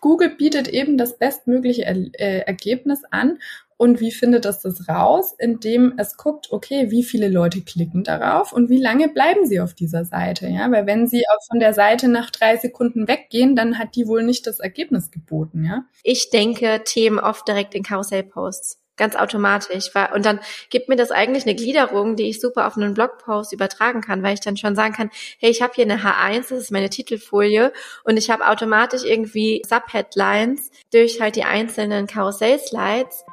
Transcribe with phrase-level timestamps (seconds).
[0.00, 3.38] Google bietet eben das bestmögliche er äh, Ergebnis an
[3.76, 5.34] und wie findet es das raus?
[5.38, 9.72] Indem es guckt, okay, wie viele Leute klicken darauf und wie lange bleiben sie auf
[9.72, 10.48] dieser Seite?
[10.48, 14.06] Ja, weil wenn sie auch von der Seite nach drei Sekunden weggehen, dann hat die
[14.06, 15.84] wohl nicht das Ergebnis geboten, ja?
[16.02, 19.90] Ich denke Themen oft direkt in Karussellposts ganz automatisch.
[20.14, 20.38] Und dann
[20.68, 24.34] gibt mir das eigentlich eine Gliederung, die ich super auf einen Blogpost übertragen kann, weil
[24.34, 25.10] ich dann schon sagen kann,
[25.40, 27.72] hey, ich habe hier eine H1, das ist meine Titelfolie
[28.04, 33.24] und ich habe automatisch irgendwie Subheadlines durch halt die einzelnen Karussell-Slides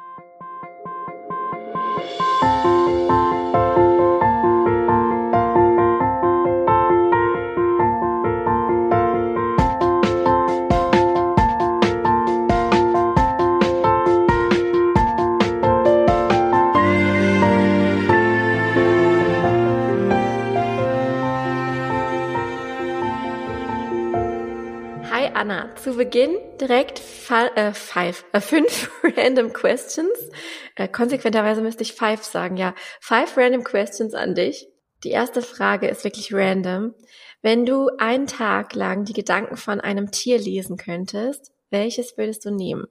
[25.38, 30.10] Anna, zu Beginn direkt fall, äh, five, äh, fünf random questions.
[30.74, 32.74] Äh, konsequenterweise müsste ich five sagen, ja.
[33.00, 34.66] Five random questions an dich.
[35.04, 36.92] Die erste Frage ist wirklich random.
[37.40, 42.50] Wenn du einen Tag lang die Gedanken von einem Tier lesen könntest, welches würdest du
[42.50, 42.88] nehmen?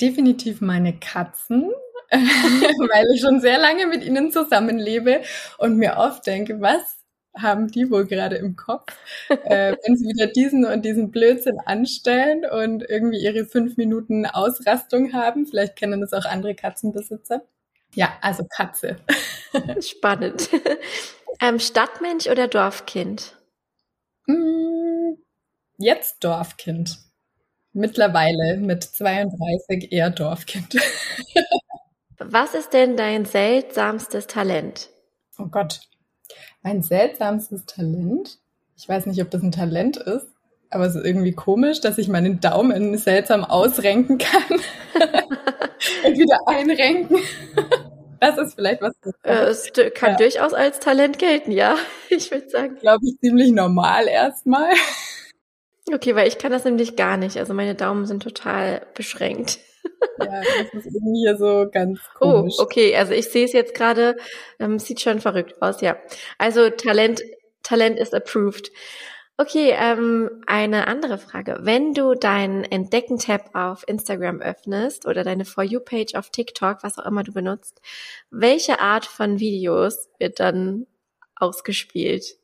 [0.00, 1.70] Definitiv meine Katzen,
[2.10, 5.22] weil ich schon sehr lange mit ihnen zusammenlebe
[5.58, 7.01] und mir oft denke, was
[7.36, 8.96] haben die wohl gerade im Kopf,
[9.28, 15.12] äh, wenn sie wieder diesen und diesen Blödsinn anstellen und irgendwie ihre fünf Minuten Ausrastung
[15.12, 15.46] haben.
[15.46, 17.42] Vielleicht kennen das auch andere Katzenbesitzer.
[17.94, 18.96] Ja, also Katze.
[19.80, 20.48] Spannend.
[21.40, 23.36] Ähm, Stadtmensch oder Dorfkind?
[24.26, 25.14] Mm,
[25.78, 26.98] jetzt Dorfkind.
[27.72, 30.76] Mittlerweile mit 32 eher Dorfkind.
[32.18, 34.90] Was ist denn dein seltsamstes Talent?
[35.38, 35.80] Oh Gott,
[36.62, 38.38] mein seltsamstes Talent.
[38.76, 40.26] Ich weiß nicht, ob das ein Talent ist,
[40.70, 44.42] aber es ist irgendwie komisch, dass ich meinen Daumen seltsam ausrenken kann
[46.04, 47.18] und wieder einrenken.
[48.20, 48.94] Das ist vielleicht was.
[49.24, 50.16] Äh, es kann ja.
[50.16, 51.76] durchaus als Talent gelten, ja.
[52.08, 52.76] Ich würde sagen.
[52.76, 54.72] Glaube ich ziemlich normal erstmal.
[55.92, 57.36] Okay, weil ich kann das nämlich gar nicht.
[57.36, 59.58] Also meine Daumen sind total beschränkt.
[60.18, 62.54] Ja, das ist irgendwie hier so ganz oh, komisch.
[62.58, 64.16] Oh, okay, also ich sehe es jetzt gerade,
[64.58, 65.96] ähm, sieht schon verrückt aus, ja.
[66.38, 67.22] Also Talent,
[67.62, 68.70] Talent ist approved.
[69.38, 71.58] Okay, ähm, eine andere Frage.
[71.62, 77.06] Wenn du deinen Entdecken-Tab auf Instagram öffnest oder deine For You-Page auf TikTok, was auch
[77.06, 77.80] immer du benutzt,
[78.30, 80.86] welche Art von Videos wird dann
[81.34, 82.36] ausgespielt?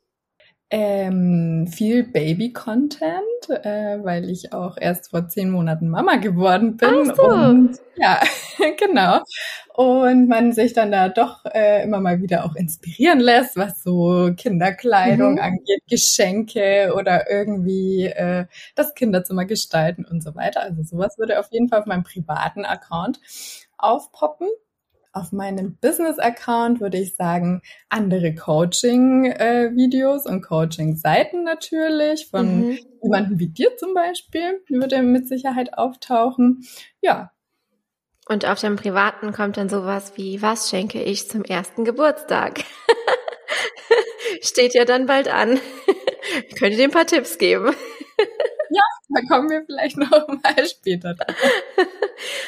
[0.71, 7.09] Ähm, viel Baby-Content, äh, weil ich auch erst vor zehn Monaten Mama geworden bin.
[7.09, 7.23] Ach so.
[7.23, 8.19] Und ja,
[8.77, 9.23] genau.
[9.73, 14.31] Und man sich dann da doch äh, immer mal wieder auch inspirieren lässt, was so
[14.37, 15.39] Kinderkleidung mhm.
[15.39, 20.61] angeht, Geschenke oder irgendwie äh, das Kinderzimmer gestalten und so weiter.
[20.61, 23.19] Also sowas würde auf jeden Fall auf meinem privaten Account
[23.79, 24.49] aufpoppen.
[25.11, 32.79] Auf meinem Business-Account würde ich sagen, andere Coaching-Videos und Coaching-Seiten natürlich von mhm.
[33.01, 36.63] jemandem wie dir zum Beispiel, würde mit Sicherheit auftauchen.
[37.01, 37.31] Ja.
[38.27, 42.63] Und auf dem Privaten kommt dann sowas wie, was schenke ich zum ersten Geburtstag?
[44.41, 45.59] Steht ja dann bald an.
[46.47, 47.73] Ich könnte dir ein paar Tipps geben.
[48.71, 51.15] Ja, da kommen wir vielleicht noch mal später.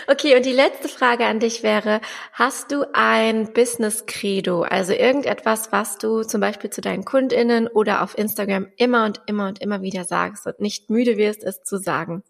[0.08, 2.02] Okay, und die letzte Frage an dich wäre,
[2.34, 8.02] hast du ein Business Credo, also irgendetwas, was du zum Beispiel zu deinen KundInnen oder
[8.02, 11.78] auf Instagram immer und immer und immer wieder sagst und nicht müde wirst, es zu
[11.78, 12.24] sagen?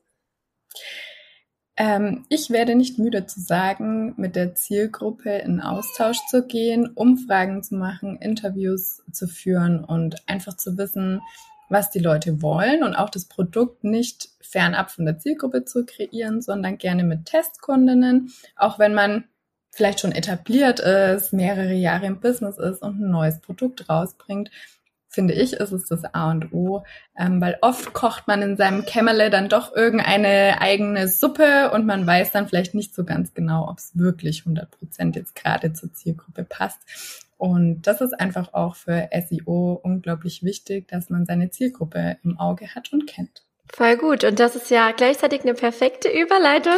[1.77, 7.63] Ähm, ich werde nicht müde zu sagen, mit der Zielgruppe in Austausch zu gehen, Umfragen
[7.63, 11.21] zu machen, Interviews zu führen und einfach zu wissen,
[11.71, 16.41] was die Leute wollen und auch das Produkt nicht fernab von der Zielgruppe zu kreieren,
[16.41, 19.25] sondern gerne mit Testkundinnen, auch wenn man
[19.71, 24.51] vielleicht schon etabliert ist, mehrere Jahre im Business ist und ein neues Produkt rausbringt,
[25.07, 26.83] finde ich, ist es das A und O,
[27.17, 32.07] ähm, weil oft kocht man in seinem Kämmerle dann doch irgendeine eigene Suppe und man
[32.07, 35.93] weiß dann vielleicht nicht so ganz genau, ob es wirklich 100 Prozent jetzt gerade zur
[35.93, 36.79] Zielgruppe passt.
[37.41, 42.75] Und das ist einfach auch für SEO unglaublich wichtig, dass man seine Zielgruppe im Auge
[42.75, 43.41] hat und kennt.
[43.73, 44.23] Voll gut.
[44.23, 46.77] Und das ist ja gleichzeitig eine perfekte Überleitung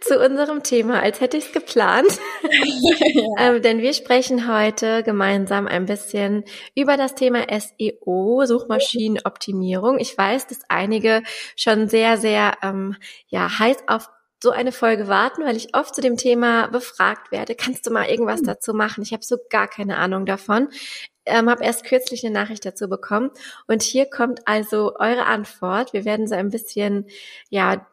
[0.00, 2.20] zu unserem Thema, als hätte ich es geplant.
[2.44, 3.26] ja.
[3.54, 6.44] ähm, denn wir sprechen heute gemeinsam ein bisschen
[6.76, 9.98] über das Thema SEO, Suchmaschinenoptimierung.
[9.98, 11.24] Ich weiß, dass einige
[11.56, 12.94] schon sehr, sehr ähm,
[13.26, 14.10] ja, heiß auf
[14.44, 17.54] so eine Folge warten, weil ich oft zu dem Thema befragt werde.
[17.54, 18.46] Kannst du mal irgendwas hm.
[18.46, 19.02] dazu machen?
[19.02, 20.68] Ich habe so gar keine Ahnung davon.
[21.26, 23.30] Ähm, habe erst kürzlich eine Nachricht dazu bekommen
[23.66, 25.94] und hier kommt also eure Antwort.
[25.94, 27.06] Wir werden so ein bisschen
[27.48, 27.86] ja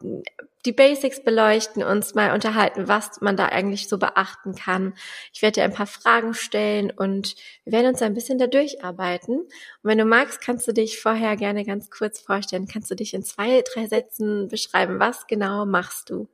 [0.65, 4.94] die Basics beleuchten, uns mal unterhalten, was man da eigentlich so beachten kann.
[5.31, 9.39] Ich werde dir ein paar Fragen stellen und wir werden uns ein bisschen da durcharbeiten.
[9.39, 9.50] Und
[9.83, 12.68] wenn du magst, kannst du dich vorher gerne ganz kurz vorstellen.
[12.68, 15.00] Kannst du dich in zwei, drei Sätzen beschreiben?
[15.00, 16.27] Was genau machst du?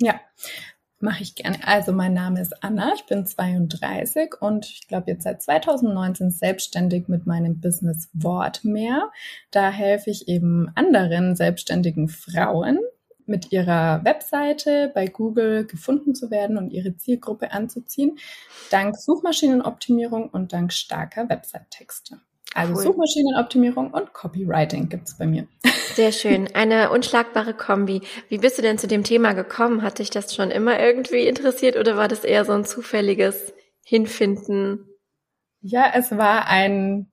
[0.00, 0.18] Ja,
[0.98, 1.58] mache ich gerne.
[1.66, 7.08] Also mein Name ist Anna, ich bin 32 und ich glaube jetzt seit 2019 selbstständig
[7.08, 9.10] mit meinem Business Wortmeer.
[9.50, 12.78] Da helfe ich eben anderen selbstständigen Frauen
[13.26, 18.18] mit ihrer Webseite bei Google gefunden zu werden und ihre Zielgruppe anzuziehen,
[18.70, 22.20] dank Suchmaschinenoptimierung und dank starker Website-Texte.
[22.54, 22.82] Also cool.
[22.82, 25.46] Suchmaschinenoptimierung und Copywriting gibt's bei mir.
[25.94, 26.48] Sehr schön.
[26.54, 28.02] Eine unschlagbare Kombi.
[28.28, 29.82] Wie bist du denn zu dem Thema gekommen?
[29.82, 33.52] Hat dich das schon immer irgendwie interessiert oder war das eher so ein zufälliges
[33.84, 34.86] Hinfinden?
[35.62, 37.10] Ja, es war ein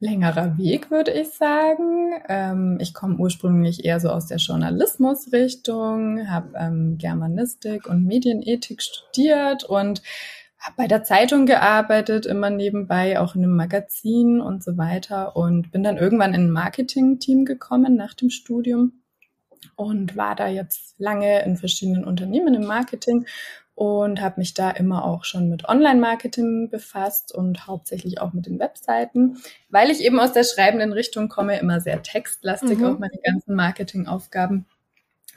[0.00, 2.12] längerer Weg, würde ich sagen.
[2.28, 9.64] Ähm, ich komme ursprünglich eher so aus der Journalismusrichtung, habe ähm, Germanistik und Medienethik studiert
[9.64, 10.02] und
[10.60, 15.72] habe bei der Zeitung gearbeitet, immer nebenbei, auch in einem Magazin und so weiter und
[15.72, 19.02] bin dann irgendwann in ein Marketing-Team gekommen nach dem Studium
[19.74, 23.26] und war da jetzt lange in verschiedenen Unternehmen im Marketing
[23.74, 28.58] und habe mich da immer auch schon mit Online-Marketing befasst und hauptsächlich auch mit den
[28.58, 29.38] Webseiten,
[29.70, 32.84] weil ich eben aus der schreibenden Richtung komme, immer sehr textlastig, mhm.
[32.84, 34.66] auch meine ganzen Marketingaufgaben.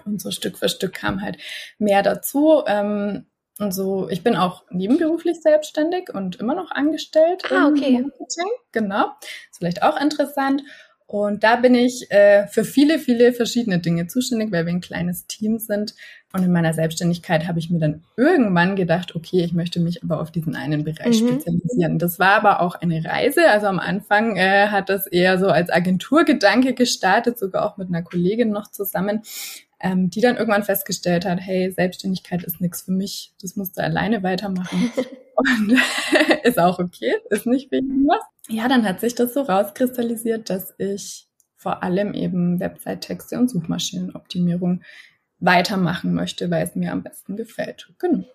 [0.03, 1.37] Und so Stück für Stück kam halt
[1.77, 2.63] mehr dazu.
[2.67, 3.27] Ähm,
[3.59, 8.01] und so, ich bin auch nebenberuflich selbstständig und immer noch angestellt ah, okay.
[8.01, 8.51] Marketing.
[8.71, 9.11] Genau.
[9.51, 10.63] Ist vielleicht auch interessant.
[11.05, 15.27] Und da bin ich äh, für viele, viele verschiedene Dinge zuständig, weil wir ein kleines
[15.27, 15.93] Team sind.
[16.35, 20.19] Und in meiner Selbstständigkeit habe ich mir dann irgendwann gedacht, okay, ich möchte mich aber
[20.19, 21.27] auf diesen einen Bereich mhm.
[21.27, 21.99] spezialisieren.
[21.99, 23.47] Das war aber auch eine Reise.
[23.47, 28.01] Also am Anfang äh, hat das eher so als Agenturgedanke gestartet, sogar auch mit einer
[28.01, 29.21] Kollegin noch zusammen,
[29.83, 33.83] ähm, die dann irgendwann festgestellt hat, hey, Selbstständigkeit ist nichts für mich, das musst du
[33.83, 34.91] alleine weitermachen.
[35.35, 35.77] Und
[36.43, 38.23] ist auch okay, ist nicht wegen was.
[38.47, 41.27] Ja, dann hat sich das so rauskristallisiert, dass ich
[41.57, 44.83] vor allem eben Website-Texte und Suchmaschinenoptimierung
[45.39, 47.91] weitermachen möchte, weil es mir am besten gefällt.
[47.99, 48.25] Genau.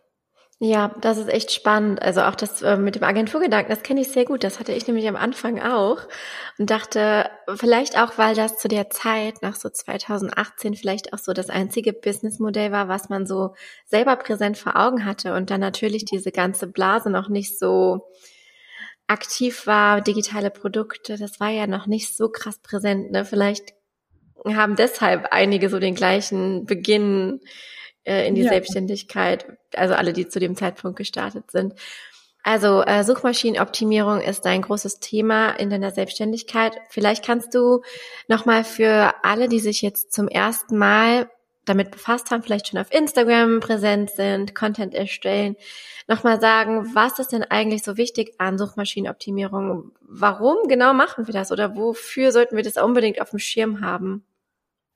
[0.60, 2.02] Ja, das ist echt spannend.
[2.02, 4.43] Also auch das äh, mit dem Agenturgedanken, das kenne ich sehr gut.
[4.43, 5.99] Das hatte ich nämlich am Anfang auch
[6.58, 11.32] und dachte, vielleicht auch, weil das zu der Zeit nach so 2018 vielleicht auch so
[11.32, 13.55] das einzige Businessmodell war, was man so
[13.87, 18.08] selber präsent vor Augen hatte und dann natürlich diese ganze Blase noch nicht so
[19.06, 23.12] aktiv war, digitale Produkte, das war ja noch nicht so krass präsent.
[23.12, 23.25] Ne?
[23.25, 23.75] Vielleicht
[24.44, 27.40] haben deshalb einige so den gleichen Beginn
[28.08, 28.50] äh, in die ja.
[28.50, 31.75] Selbstständigkeit, also alle, die zu dem Zeitpunkt gestartet sind.
[32.43, 36.78] Also äh, Suchmaschinenoptimierung ist ein großes Thema in deiner Selbstständigkeit.
[36.88, 37.82] Vielleicht kannst du
[38.26, 41.28] nochmal für alle, die sich jetzt zum ersten Mal
[41.66, 45.56] damit befasst haben, vielleicht schon auf Instagram präsent sind, Content erstellen,
[46.06, 49.93] nochmal sagen, was ist denn eigentlich so wichtig an Suchmaschinenoptimierung?
[50.00, 54.25] Warum genau machen wir das oder wofür sollten wir das unbedingt auf dem Schirm haben?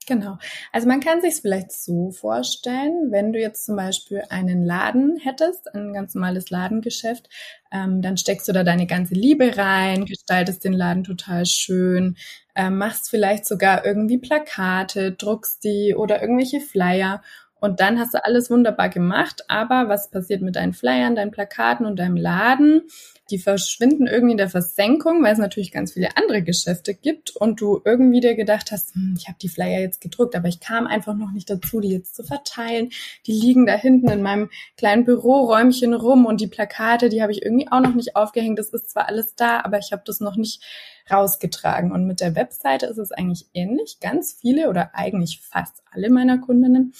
[0.05, 0.37] Genau.
[0.71, 5.17] Also man kann sich es vielleicht so vorstellen, wenn du jetzt zum Beispiel einen Laden
[5.17, 7.29] hättest, ein ganz normales Ladengeschäft,
[7.71, 12.17] ähm, dann steckst du da deine ganze Liebe rein, gestaltest den Laden total schön,
[12.55, 17.21] ähm, machst vielleicht sogar irgendwie Plakate, druckst die oder irgendwelche Flyer
[17.63, 19.45] und dann hast du alles wunderbar gemacht.
[19.47, 22.81] Aber was passiert mit deinen Flyern, deinen Plakaten und deinem Laden?
[23.29, 27.61] Die verschwinden irgendwie in der Versenkung, weil es natürlich ganz viele andere Geschäfte gibt und
[27.61, 30.87] du irgendwie dir gedacht hast, hm, ich habe die Flyer jetzt gedruckt, aber ich kam
[30.87, 32.89] einfach noch nicht dazu, die jetzt zu verteilen.
[33.27, 37.43] Die liegen da hinten in meinem kleinen Büroräumchen rum und die Plakate, die habe ich
[37.43, 38.59] irgendwie auch noch nicht aufgehängt.
[38.59, 40.61] Das ist zwar alles da, aber ich habe das noch nicht
[41.09, 41.93] rausgetragen.
[41.93, 43.99] Und mit der Webseite ist es eigentlich ähnlich.
[44.01, 46.93] Ganz viele oder eigentlich fast alle meiner Kundinnen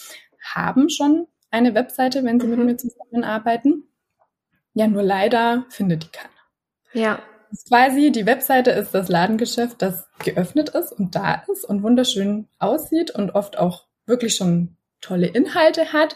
[0.44, 2.58] haben schon eine Webseite, wenn sie mhm.
[2.58, 3.84] mit mir zusammenarbeiten.
[4.74, 6.30] Ja, nur leider findet die keiner.
[6.94, 7.20] Ja.
[7.50, 11.84] Das ist quasi, die Webseite ist das Ladengeschäft, das geöffnet ist und da ist und
[11.84, 16.16] wunderschön aussieht und oft auch wirklich schon tolle Inhalte hat,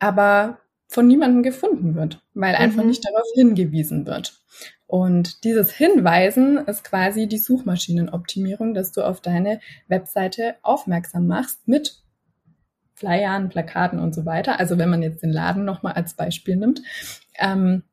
[0.00, 0.58] aber
[0.88, 2.60] von niemandem gefunden wird, weil mhm.
[2.60, 4.40] einfach nicht darauf hingewiesen wird.
[4.86, 12.02] Und dieses Hinweisen ist quasi die Suchmaschinenoptimierung, dass du auf deine Webseite aufmerksam machst mit
[12.96, 14.58] Flyern, Plakaten und so weiter.
[14.58, 16.82] Also wenn man jetzt den Laden nochmal als Beispiel nimmt.
[17.38, 17.84] Ähm,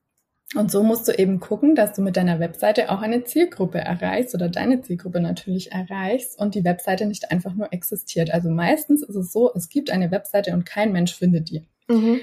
[0.55, 4.35] Und so musst du eben gucken, dass du mit deiner Webseite auch eine Zielgruppe erreichst
[4.35, 8.31] oder deine Zielgruppe natürlich erreichst und die Webseite nicht einfach nur existiert.
[8.31, 11.67] Also meistens ist es so, es gibt eine Webseite und kein Mensch findet die.
[11.87, 12.19] Mhm.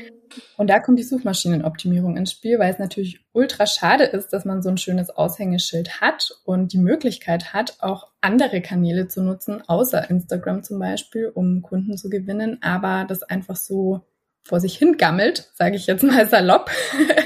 [0.56, 4.62] Und da kommt die Suchmaschinenoptimierung ins Spiel, weil es natürlich ultra schade ist, dass man
[4.62, 10.08] so ein schönes Aushängeschild hat und die Möglichkeit hat, auch andere Kanäle zu nutzen, außer
[10.08, 14.02] Instagram zum Beispiel, um Kunden zu gewinnen, aber das einfach so
[14.44, 16.70] vor sich hingammelt, sage ich jetzt mal salopp,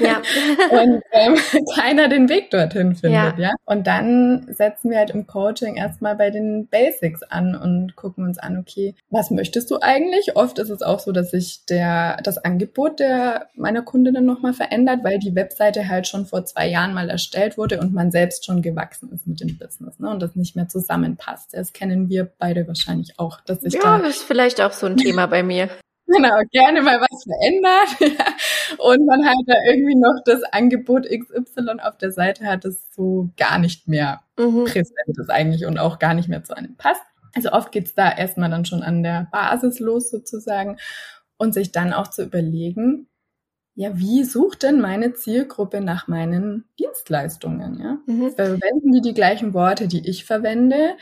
[0.01, 0.21] ja.
[0.71, 1.35] und ähm,
[1.75, 3.49] keiner den Weg dorthin findet, ja.
[3.49, 3.51] ja.
[3.65, 8.37] Und dann setzen wir halt im Coaching erstmal bei den Basics an und gucken uns
[8.37, 10.35] an, okay, was möchtest du eigentlich?
[10.35, 14.99] Oft ist es auch so, dass sich der das Angebot der meiner Kundinnen nochmal verändert,
[15.03, 18.61] weil die Webseite halt schon vor zwei Jahren mal erstellt wurde und man selbst schon
[18.61, 20.09] gewachsen ist mit dem Business, ne?
[20.09, 21.53] Und das nicht mehr zusammenpasst.
[21.53, 24.85] Das kennen wir beide wahrscheinlich auch, dass sich ja, da das ist vielleicht auch so
[24.85, 25.69] ein Thema bei mir.
[26.07, 28.17] Genau, gerne mal was verändert.
[28.19, 28.25] Ja.
[28.77, 33.29] Und man halt da irgendwie noch das Angebot XY auf der Seite hat, das so
[33.37, 34.65] gar nicht mehr mhm.
[34.65, 37.01] präsent ist eigentlich und auch gar nicht mehr zu einem passt.
[37.35, 40.77] Also oft geht's da erstmal dann schon an der Basis los sozusagen
[41.37, 43.07] und sich dann auch zu überlegen,
[43.75, 47.79] ja, wie sucht denn meine Zielgruppe nach meinen Dienstleistungen?
[47.79, 47.97] Ja?
[48.05, 48.31] Mhm.
[48.31, 50.95] Verwenden die die gleichen Worte, die ich verwende?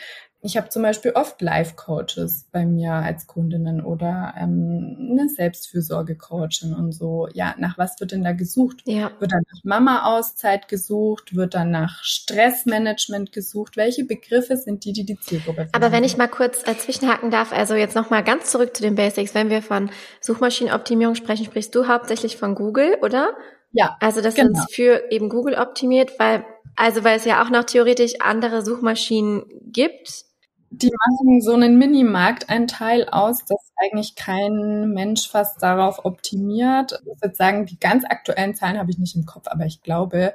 [0.45, 6.91] Ich habe zum Beispiel oft Life-Coaches bei mir als Kundinnen oder ähm, eine Selbstfürsorge-Coachin und
[6.91, 7.29] so.
[7.33, 8.83] Ja, nach was wird denn da gesucht?
[8.83, 9.09] Ja.
[9.19, 11.33] Wird dann nach Mama-Auszeit gesucht?
[11.33, 13.77] Wird dann nach Stressmanagement gesucht?
[13.77, 17.53] Welche Begriffe sind die, die die Zielgruppe Aber wenn ich mal kurz äh, zwischenhaken darf,
[17.53, 19.33] also jetzt nochmal ganz zurück zu den Basics.
[19.33, 23.33] Wenn wir von Suchmaschinenoptimierung sprechen, sprichst du hauptsächlich von Google, oder?
[23.71, 23.95] Ja.
[24.01, 24.59] Also das genau.
[24.59, 26.43] ist für eben Google optimiert, weil
[26.75, 30.25] also weil es ja auch noch theoretisch andere Suchmaschinen gibt,
[30.75, 36.99] die machen so einen Mini-Markteinteil aus, dass eigentlich kein Mensch fast darauf optimiert.
[37.01, 40.33] Ich würde sagen, die ganz aktuellen Zahlen habe ich nicht im Kopf, aber ich glaube,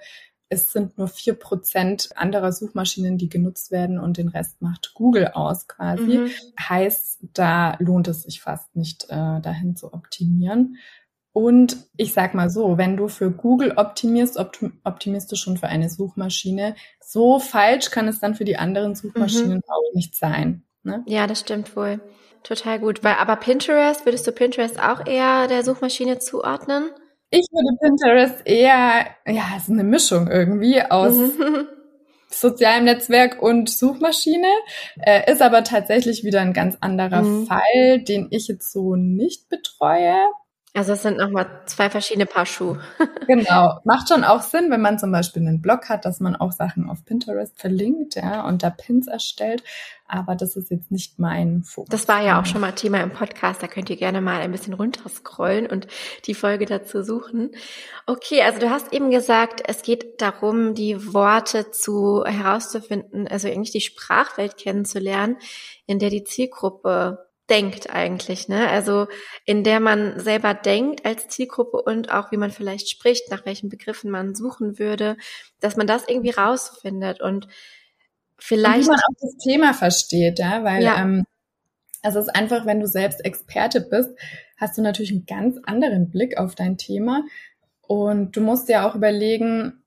[0.48, 5.28] es sind nur vier Prozent anderer Suchmaschinen, die genutzt werden und den Rest macht Google
[5.28, 6.18] aus quasi.
[6.18, 6.30] Mhm.
[6.58, 10.76] Heißt, da lohnt es sich fast nicht, äh, dahin zu optimieren.
[11.38, 14.40] Und ich sag mal so, wenn du für Google optimierst,
[14.82, 16.74] optimierst du schon für eine Suchmaschine.
[17.00, 19.62] So falsch kann es dann für die anderen Suchmaschinen mhm.
[19.68, 20.64] auch nicht sein.
[20.82, 21.04] Ne?
[21.06, 22.00] Ja, das stimmt wohl.
[22.42, 23.04] Total gut.
[23.04, 26.90] Weil, aber Pinterest, würdest du Pinterest auch eher der Suchmaschine zuordnen?
[27.30, 31.68] Ich würde Pinterest eher, ja, es ist eine Mischung irgendwie aus mhm.
[32.30, 34.48] sozialem Netzwerk und Suchmaschine,
[35.02, 37.46] äh, ist aber tatsächlich wieder ein ganz anderer mhm.
[37.46, 40.16] Fall, den ich jetzt so nicht betreue.
[40.78, 42.80] Also es sind nochmal zwei verschiedene Paar Schuhe.
[43.26, 43.80] genau.
[43.82, 46.88] Macht schon auch Sinn, wenn man zum Beispiel einen Blog hat, dass man auch Sachen
[46.88, 49.64] auf Pinterest verlinkt, ja, und da Pins erstellt.
[50.06, 51.90] Aber das ist jetzt nicht mein Fokus.
[51.90, 53.60] Das war ja auch schon mal Thema im Podcast.
[53.60, 55.88] Da könnt ihr gerne mal ein bisschen runterscrollen und
[56.26, 57.50] die Folge dazu suchen.
[58.06, 63.72] Okay, also du hast eben gesagt, es geht darum, die Worte zu herauszufinden, also eigentlich
[63.72, 65.38] die Sprachwelt kennenzulernen,
[65.86, 68.68] in der die Zielgruppe denkt eigentlich, ne?
[68.68, 69.06] Also
[69.44, 73.68] in der man selber denkt als Zielgruppe und auch wie man vielleicht spricht, nach welchen
[73.68, 75.16] Begriffen man suchen würde,
[75.60, 77.48] dass man das irgendwie rausfindet und
[78.36, 78.78] vielleicht.
[78.78, 81.00] Und wie man auch das Thema versteht, ja, weil ja.
[81.00, 81.24] Ähm,
[82.02, 84.10] also es ist einfach, wenn du selbst Experte bist,
[84.56, 87.24] hast du natürlich einen ganz anderen Blick auf dein Thema
[87.82, 89.82] und du musst ja auch überlegen,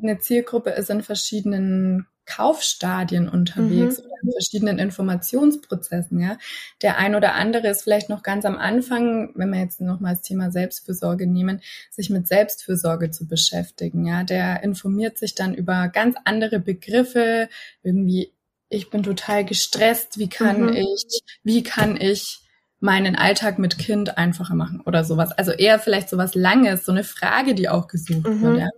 [0.00, 4.04] eine Zielgruppe ist in verschiedenen Kaufstadien unterwegs mhm.
[4.04, 6.38] oder in verschiedenen Informationsprozessen, ja.
[6.82, 10.22] Der ein oder andere ist vielleicht noch ganz am Anfang, wenn wir jetzt nochmal das
[10.22, 14.24] Thema Selbstfürsorge nehmen, sich mit Selbstfürsorge zu beschäftigen, ja.
[14.24, 17.48] Der informiert sich dann über ganz andere Begriffe,
[17.82, 18.32] irgendwie,
[18.68, 20.72] ich bin total gestresst, wie kann mhm.
[20.72, 22.40] ich, wie kann ich
[22.80, 25.32] meinen Alltag mit Kind einfacher machen oder sowas.
[25.32, 28.42] Also eher vielleicht sowas Langes, so eine Frage, die auch gesucht mhm.
[28.42, 28.68] wird, ja.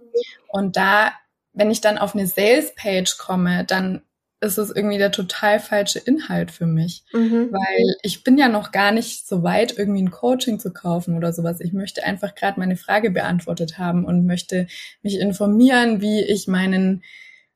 [0.49, 1.13] Und da
[1.57, 4.03] wenn ich dann auf eine Sales-Page komme, dann
[4.41, 7.51] ist es irgendwie der total falsche Inhalt für mich, mhm.
[7.51, 11.33] weil ich bin ja noch gar nicht so weit, irgendwie ein Coaching zu kaufen oder
[11.33, 11.61] sowas.
[11.61, 14.67] Ich möchte einfach gerade meine Frage beantwortet haben und möchte
[15.03, 17.03] mich informieren, wie ich meinen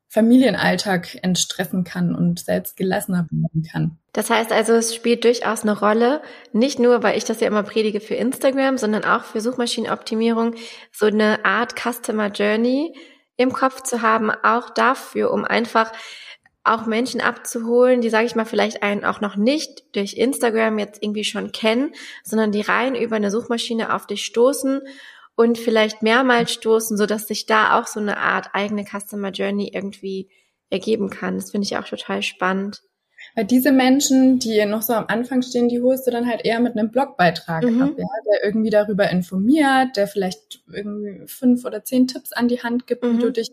[0.08, 3.98] Familienalltag entstressen kann und selbst gelassener bleiben kann.
[4.12, 6.20] Das heißt also, es spielt durchaus eine Rolle,
[6.52, 10.56] nicht nur, weil ich das ja immer predige für Instagram, sondern auch für Suchmaschinenoptimierung,
[10.90, 12.92] so eine Art Customer Journey,
[13.40, 15.92] im Kopf zu haben, auch dafür, um einfach
[16.62, 21.02] auch Menschen abzuholen, die, sage ich mal, vielleicht einen auch noch nicht durch Instagram jetzt
[21.02, 24.82] irgendwie schon kennen, sondern die rein über eine Suchmaschine auf dich stoßen
[25.36, 29.70] und vielleicht mehrmals stoßen, so dass sich da auch so eine Art eigene Customer Journey
[29.72, 30.28] irgendwie
[30.68, 31.36] ergeben kann.
[31.36, 32.82] Das finde ich auch total spannend.
[33.34, 36.60] Weil diese Menschen, die noch so am Anfang stehen, die holst du dann halt eher
[36.60, 37.82] mit einem Blogbeitrag mhm.
[37.82, 42.62] ab, ja, der irgendwie darüber informiert, der vielleicht irgendwie fünf oder zehn Tipps an die
[42.62, 43.18] Hand gibt, mhm.
[43.18, 43.48] wie du dich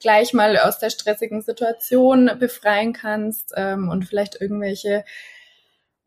[0.00, 5.04] gleich mal aus der stressigen Situation befreien kannst ähm, und vielleicht irgendwelche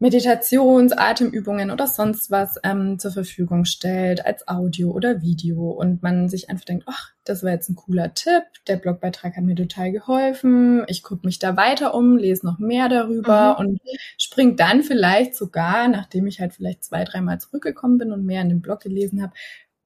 [0.01, 6.27] Meditations-, Atemübungen oder sonst was ähm, zur Verfügung stellt als Audio oder Video und man
[6.27, 9.91] sich einfach denkt, ach, das war jetzt ein cooler Tipp, der Blogbeitrag hat mir total
[9.91, 13.65] geholfen, ich gucke mich da weiter um, lese noch mehr darüber mhm.
[13.65, 13.81] und
[14.17, 18.49] springt dann vielleicht sogar, nachdem ich halt vielleicht zwei, dreimal zurückgekommen bin und mehr in
[18.49, 19.33] dem Blog gelesen habe,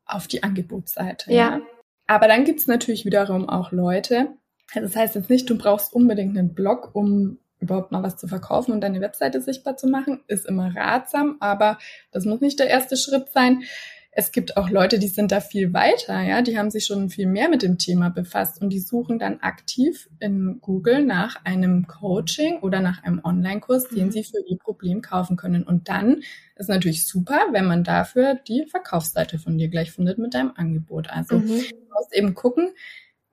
[0.05, 1.33] auf die Angebotsseite.
[1.33, 1.57] Ja.
[1.57, 1.61] ja.
[2.07, 4.29] Aber dann gibt's natürlich wiederum auch Leute,
[4.73, 8.27] also das heißt jetzt nicht, du brauchst unbedingt einen Blog, um überhaupt mal was zu
[8.27, 11.77] verkaufen und deine Webseite sichtbar zu machen, ist immer ratsam, aber
[12.11, 13.63] das muss nicht der erste Schritt sein.
[14.17, 17.27] Es gibt auch Leute, die sind da viel weiter, ja, die haben sich schon viel
[17.27, 22.59] mehr mit dem Thema befasst und die suchen dann aktiv in Google nach einem Coaching
[22.59, 24.11] oder nach einem Online-Kurs, den mhm.
[24.11, 25.63] sie für ihr Problem kaufen können.
[25.63, 26.21] Und dann
[26.55, 31.09] ist natürlich super, wenn man dafür die Verkaufsseite von dir gleich findet mit deinem Angebot.
[31.09, 31.47] Also mhm.
[31.47, 32.69] du musst eben gucken,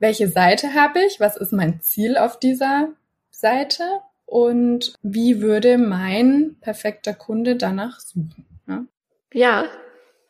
[0.01, 2.89] welche Seite habe ich, was ist mein Ziel auf dieser
[3.31, 3.85] Seite
[4.27, 8.47] und wie würde mein perfekter Kunde danach suchen.
[8.67, 8.85] Ja,
[9.33, 9.65] ja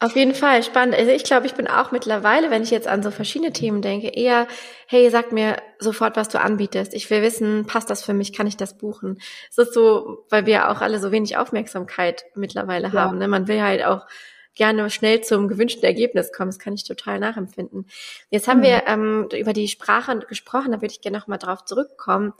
[0.02, 0.96] auf jeden Fall spannend.
[0.96, 4.08] Also ich glaube, ich bin auch mittlerweile, wenn ich jetzt an so verschiedene Themen denke,
[4.08, 4.48] eher,
[4.88, 6.92] hey, sag mir sofort, was du anbietest.
[6.92, 9.20] Ich will wissen, passt das für mich, kann ich das buchen?
[9.48, 12.94] Es ist so, weil wir auch alle so wenig Aufmerksamkeit mittlerweile ja.
[12.94, 13.18] haben.
[13.18, 13.28] Ne?
[13.28, 14.08] Man will halt auch
[14.56, 16.50] gerne schnell zum gewünschten Ergebnis kommen.
[16.50, 17.86] Das kann ich total nachempfinden.
[18.28, 18.64] Jetzt haben mhm.
[18.64, 22.32] wir ähm, über die Sprache gesprochen, da würde ich gerne noch mal drauf zurückkommen.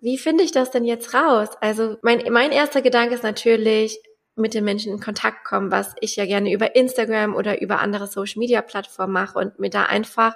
[0.00, 1.48] Wie finde ich das denn jetzt raus?
[1.60, 4.00] Also mein, mein erster Gedanke ist natürlich,
[4.38, 8.06] mit den Menschen in Kontakt kommen, was ich ja gerne über Instagram oder über andere
[8.06, 10.34] Social-Media-Plattformen mache und mir da einfach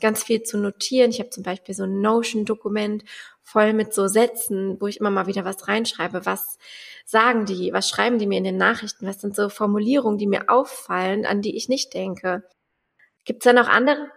[0.00, 1.10] ganz viel zu notieren.
[1.10, 3.04] Ich habe zum Beispiel so ein Notion-Dokument
[3.42, 6.26] voll mit so Sätzen, wo ich immer mal wieder was reinschreibe.
[6.26, 6.58] Was
[7.04, 7.72] sagen die?
[7.72, 9.06] Was schreiben die mir in den Nachrichten?
[9.06, 12.42] Was sind so Formulierungen, die mir auffallen, an die ich nicht denke?
[13.24, 14.10] Gibt es da noch andere?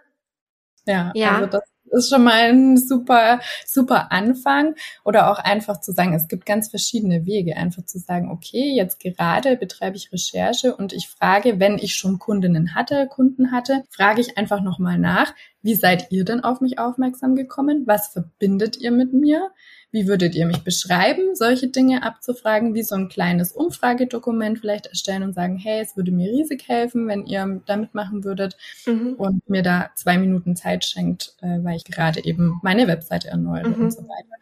[0.86, 1.36] Ja, ja.
[1.36, 4.76] also das ist schon mal ein super, super Anfang.
[5.04, 7.58] Oder auch einfach zu sagen, es gibt ganz verschiedene Wege.
[7.58, 12.20] Einfach zu sagen, okay, jetzt gerade betreibe ich Recherche und ich frage, wenn ich schon
[12.20, 16.80] Kundinnen hatte, Kunden hatte, frage ich einfach nochmal nach, wie seid ihr denn auf mich
[16.80, 17.84] aufmerksam gekommen?
[17.86, 19.52] Was verbindet ihr mit mir?
[19.92, 21.36] Wie würdet ihr mich beschreiben?
[21.36, 26.12] Solche Dinge abzufragen, wie so ein kleines Umfragedokument vielleicht erstellen und sagen, hey, es würde
[26.12, 28.56] mir riesig helfen, wenn ihr da mitmachen würdet
[28.86, 29.16] mhm.
[29.18, 33.70] und mir da zwei Minuten Zeit schenkt, äh, weil ich gerade eben meine Webseite erneuere
[33.70, 33.86] mhm.
[33.86, 34.36] und so weiter.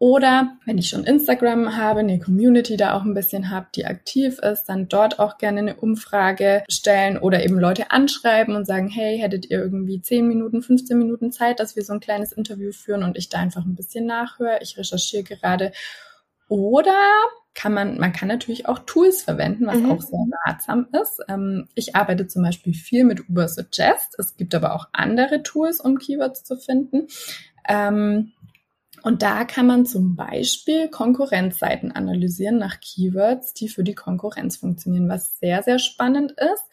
[0.00, 4.38] Oder wenn ich schon Instagram habe, eine Community da auch ein bisschen habe, die aktiv
[4.38, 9.18] ist, dann dort auch gerne eine Umfrage stellen oder eben Leute anschreiben und sagen, hey,
[9.18, 13.02] hättet ihr irgendwie 10 Minuten, 15 Minuten Zeit, dass wir so ein kleines Interview führen
[13.02, 14.60] und ich da einfach ein bisschen nachhöre.
[14.62, 15.70] Ich recherchiere gerade.
[16.48, 16.96] Oder
[17.52, 19.90] kann man, man kann natürlich auch Tools verwenden, was mhm.
[19.90, 21.20] auch sehr ratsam ist.
[21.28, 24.16] Ähm, ich arbeite zum Beispiel viel mit Uber Suggest.
[24.18, 27.08] Es gibt aber auch andere Tools, um Keywords zu finden.
[27.68, 28.32] Ähm,
[29.02, 35.08] und da kann man zum Beispiel Konkurrenzseiten analysieren nach Keywords, die für die Konkurrenz funktionieren,
[35.08, 36.64] was sehr, sehr spannend ist.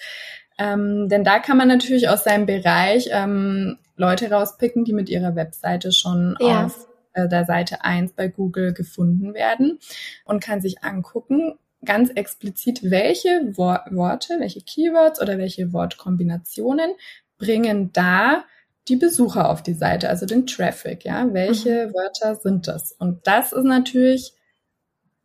[0.58, 5.36] Ähm, denn da kann man natürlich aus seinem Bereich ähm, Leute rauspicken, die mit ihrer
[5.36, 6.66] Webseite schon ja.
[6.66, 9.80] auf äh, der Seite 1 bei Google gefunden werden
[10.26, 16.92] und kann sich angucken, ganz explizit, welche Wor Worte, welche Keywords oder welche Wortkombinationen
[17.38, 18.44] bringen da
[18.88, 21.34] die Besucher auf die Seite, also den Traffic, ja.
[21.34, 21.94] Welche mhm.
[21.94, 22.94] Wörter sind das?
[22.94, 24.34] Und das ist natürlich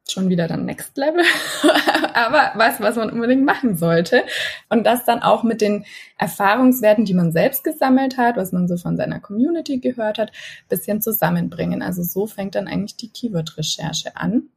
[0.09, 1.23] schon wieder dann Next Level,
[2.15, 4.25] aber was, was man unbedingt machen sollte.
[4.69, 5.85] Und das dann auch mit den
[6.19, 10.33] Erfahrungswerten, die man selbst gesammelt hat, was man so von seiner Community gehört hat,
[10.69, 11.83] bisschen zusammenbringen.
[11.83, 14.49] Also so fängt dann eigentlich die Keyword-Recherche an.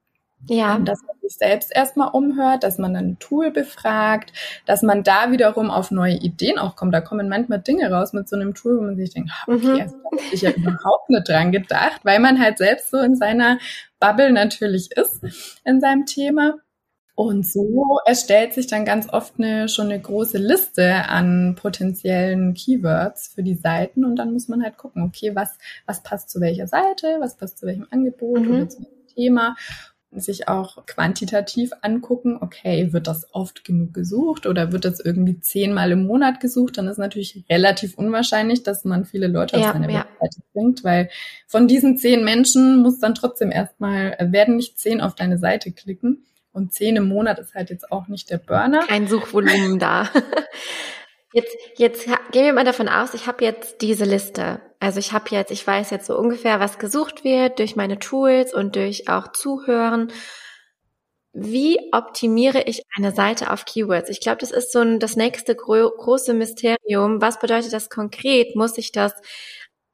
[0.48, 0.78] Ja.
[0.80, 4.32] Dass man sich selbst erstmal umhört, dass man ein Tool befragt,
[4.66, 6.94] dass man da wiederum auf neue Ideen auch kommt.
[6.94, 9.82] Da kommen manchmal Dinge raus mit so einem Tool, wo man sich denkt, okay, mhm.
[9.82, 13.16] also da habe ich ja überhaupt nicht dran gedacht, weil man halt selbst so in
[13.16, 13.58] seiner
[14.00, 15.24] Bubble natürlich ist,
[15.64, 16.56] in seinem Thema.
[17.18, 23.32] Und so erstellt sich dann ganz oft eine, schon eine große Liste an potenziellen Keywords
[23.34, 26.68] für die Seiten und dann muss man halt gucken, okay, was, was passt zu welcher
[26.68, 28.52] Seite, was passt zu welchem Angebot mhm.
[28.52, 29.56] oder zu welchem Thema
[30.20, 35.92] sich auch quantitativ angucken, okay, wird das oft genug gesucht oder wird das irgendwie zehnmal
[35.92, 39.92] im Monat gesucht, dann ist natürlich relativ unwahrscheinlich, dass man viele Leute ja, auf seine
[39.92, 40.06] ja.
[40.20, 41.10] Webseite bringt, weil
[41.48, 45.72] von diesen zehn Menschen muss dann trotzdem erstmal, äh, werden nicht zehn auf deine Seite
[45.72, 48.80] klicken und zehn im Monat ist halt jetzt auch nicht der Burner.
[48.88, 50.10] Kein Suchvolumen da.
[51.36, 54.62] Jetzt, jetzt gehen wir mal davon aus, ich habe jetzt diese Liste.
[54.80, 58.54] Also ich habe jetzt, ich weiß jetzt so ungefähr, was gesucht wird durch meine Tools
[58.54, 60.14] und durch auch Zuhören.
[61.34, 64.10] Wie optimiere ich eine Seite auf Keywords?
[64.10, 67.20] Ich glaube, das ist so ein, das nächste gro große Mysterium.
[67.20, 68.56] Was bedeutet das konkret?
[68.56, 69.12] Muss ich das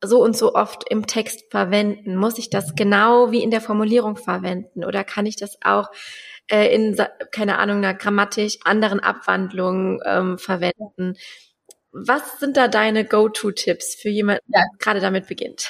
[0.03, 2.17] so und so oft im Text verwenden?
[2.17, 4.85] Muss ich das genau wie in der Formulierung verwenden?
[4.85, 5.89] Oder kann ich das auch
[6.51, 6.95] äh, in,
[7.31, 11.15] keine Ahnung, einer grammatisch anderen Abwandlungen ähm, verwenden?
[11.91, 15.69] Was sind da deine Go-To-Tipps für jemanden, der gerade damit beginnt?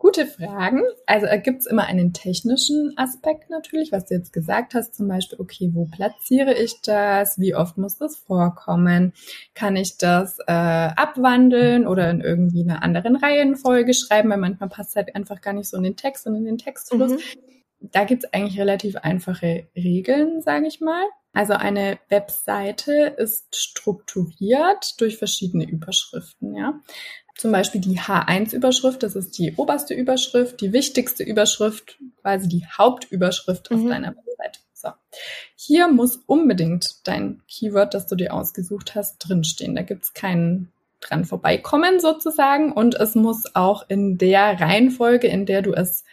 [0.00, 0.80] Gute Fragen.
[1.04, 5.08] Also äh, gibt es immer einen technischen Aspekt natürlich, was du jetzt gesagt hast, zum
[5.08, 7.38] Beispiel, okay, wo platziere ich das?
[7.38, 9.12] Wie oft muss das vorkommen?
[9.54, 14.30] Kann ich das äh, abwandeln oder in irgendwie einer anderen Reihenfolge schreiben?
[14.30, 17.12] Weil manchmal passt halt einfach gar nicht so in den Text und in den Textfluss.
[17.12, 17.59] Mhm.
[17.80, 21.04] Da gibt es eigentlich relativ einfache Regeln, sage ich mal.
[21.32, 26.80] Also eine Webseite ist strukturiert durch verschiedene Überschriften, ja.
[27.36, 33.70] Zum Beispiel die H1-Überschrift, das ist die oberste Überschrift, die wichtigste Überschrift, quasi die Hauptüberschrift
[33.70, 33.76] mhm.
[33.76, 34.60] auf deiner Website.
[34.74, 34.90] So.
[35.56, 39.74] Hier muss unbedingt dein Keyword, das du dir ausgesucht hast, drinstehen.
[39.74, 45.62] Da gibt's keinen dran vorbeikommen sozusagen und es muss auch in der Reihenfolge, in der
[45.62, 46.04] du es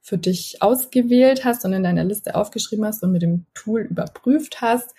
[0.00, 4.60] für dich ausgewählt hast und in deiner Liste aufgeschrieben hast und mit dem Tool überprüft
[4.60, 4.94] hast,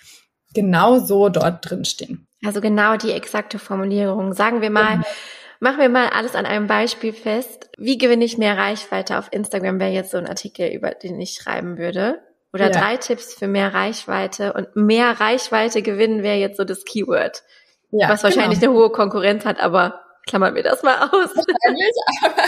[0.53, 2.27] genau so dort drinstehen.
[2.45, 4.33] Also genau die exakte Formulierung.
[4.33, 5.03] Sagen wir mal, mhm
[5.59, 7.69] Machen wir mal alles an einem Beispiel fest.
[7.77, 11.33] Wie gewinne ich mehr Reichweite auf Instagram, wäre jetzt so ein Artikel, über den ich
[11.33, 12.21] schreiben würde.
[12.53, 12.71] Oder ja.
[12.71, 14.53] drei Tipps für mehr Reichweite.
[14.53, 17.43] Und mehr Reichweite gewinnen wäre jetzt so das Keyword.
[17.91, 18.71] Ja, was wahrscheinlich genau.
[18.71, 21.35] eine hohe Konkurrenz hat, aber klammern wir das mal aus.
[21.35, 22.43] Wahrscheinlich, aber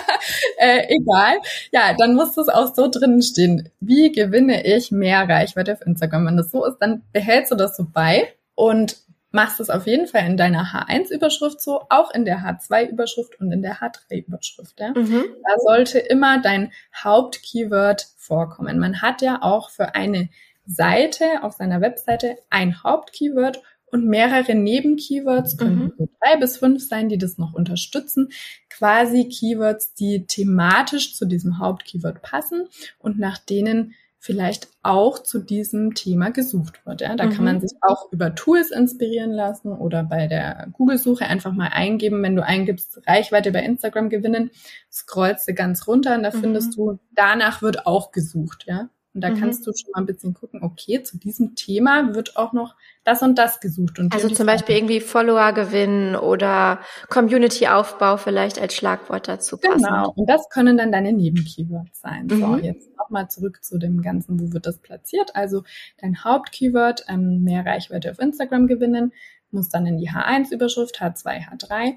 [0.57, 1.37] äh, egal.
[1.71, 3.69] Ja, dann muss das auch so drinnen stehen.
[3.79, 6.27] Wie gewinne ich mehr Reichweite auf Instagram?
[6.27, 8.97] Wenn das so ist, dann behältst du das so bei und
[9.31, 13.61] machst es auf jeden Fall in deiner H1-Überschrift so, auch in der H2-Überschrift und in
[13.61, 14.79] der H3-Überschrift.
[14.79, 14.89] Ja?
[14.89, 15.23] Mhm.
[15.43, 18.77] Da sollte immer dein Hauptkeyword vorkommen.
[18.77, 20.29] Man hat ja auch für eine
[20.65, 23.61] Seite auf seiner Webseite ein Hauptkeyword
[23.91, 26.09] und mehrere Nebenkeywords, können mhm.
[26.21, 28.29] drei bis fünf sein, die das noch unterstützen.
[28.69, 32.67] Quasi Keywords, die thematisch zu diesem Hauptkeyword passen
[32.99, 37.01] und nach denen vielleicht auch zu diesem Thema gesucht wird.
[37.01, 37.15] Ja?
[37.15, 37.31] Da mhm.
[37.31, 42.21] kann man sich auch über Tools inspirieren lassen oder bei der Google-Suche einfach mal eingeben,
[42.21, 44.51] wenn du eingibst Reichweite bei Instagram gewinnen,
[44.91, 46.39] scrollst du ganz runter und da mhm.
[46.39, 48.65] findest du, danach wird auch gesucht.
[48.67, 48.89] Ja?
[49.13, 49.39] Und da mhm.
[49.39, 53.21] kannst du schon mal ein bisschen gucken, okay, zu diesem Thema wird auch noch das
[53.21, 53.99] und das gesucht.
[53.99, 59.83] Und also zum Beispiel irgendwie Follower gewinnen oder Community-Aufbau vielleicht als Schlagwort dazu passen.
[59.83, 62.27] Genau, und das können dann deine Nebenkeywords sein.
[62.27, 62.39] Mhm.
[62.39, 65.35] So, jetzt nochmal zurück zu dem Ganzen, wo wird das platziert?
[65.35, 65.63] Also
[65.99, 69.11] dein Hauptkeyword, ähm, mehr Reichweite auf Instagram gewinnen,
[69.51, 71.95] muss dann in die H1-Überschrift, H2, H3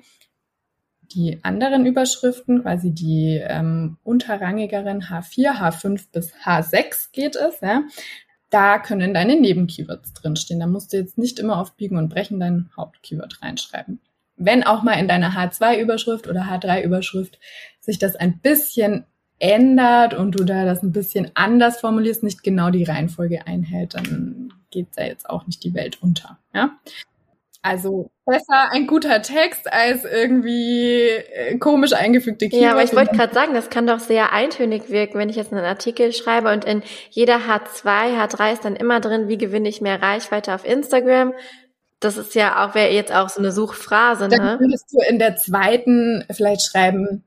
[1.14, 7.82] die anderen Überschriften, quasi die ähm, unterrangigeren H4, H5 bis H6 geht es, ja,
[8.50, 10.60] da können deine Nebenkeywords drinstehen.
[10.60, 14.00] Da musst du jetzt nicht immer auf Biegen und Brechen dein Hauptkeyword reinschreiben.
[14.36, 17.38] Wenn auch mal in deiner H2-Überschrift oder H3-Überschrift
[17.80, 19.06] sich das ein bisschen
[19.38, 24.52] ändert und du da das ein bisschen anders formulierst, nicht genau die Reihenfolge einhält, dann
[24.70, 26.38] geht da jetzt auch nicht die Welt unter.
[26.52, 26.78] Ja?
[27.64, 32.62] Also besser ein guter Text als irgendwie äh, komisch eingefügte Keywords.
[32.62, 35.50] Ja, aber ich wollte gerade sagen, das kann doch sehr eintönig wirken, wenn ich jetzt
[35.50, 39.80] einen Artikel schreibe und in jeder H2, H3 ist dann immer drin, wie gewinne ich
[39.80, 41.32] mehr Reichweite auf Instagram.
[42.00, 44.36] Das ist ja auch, wäre jetzt auch so eine Suchphrase, ne?
[44.36, 47.24] Dann würdest du in der zweiten vielleicht schreiben,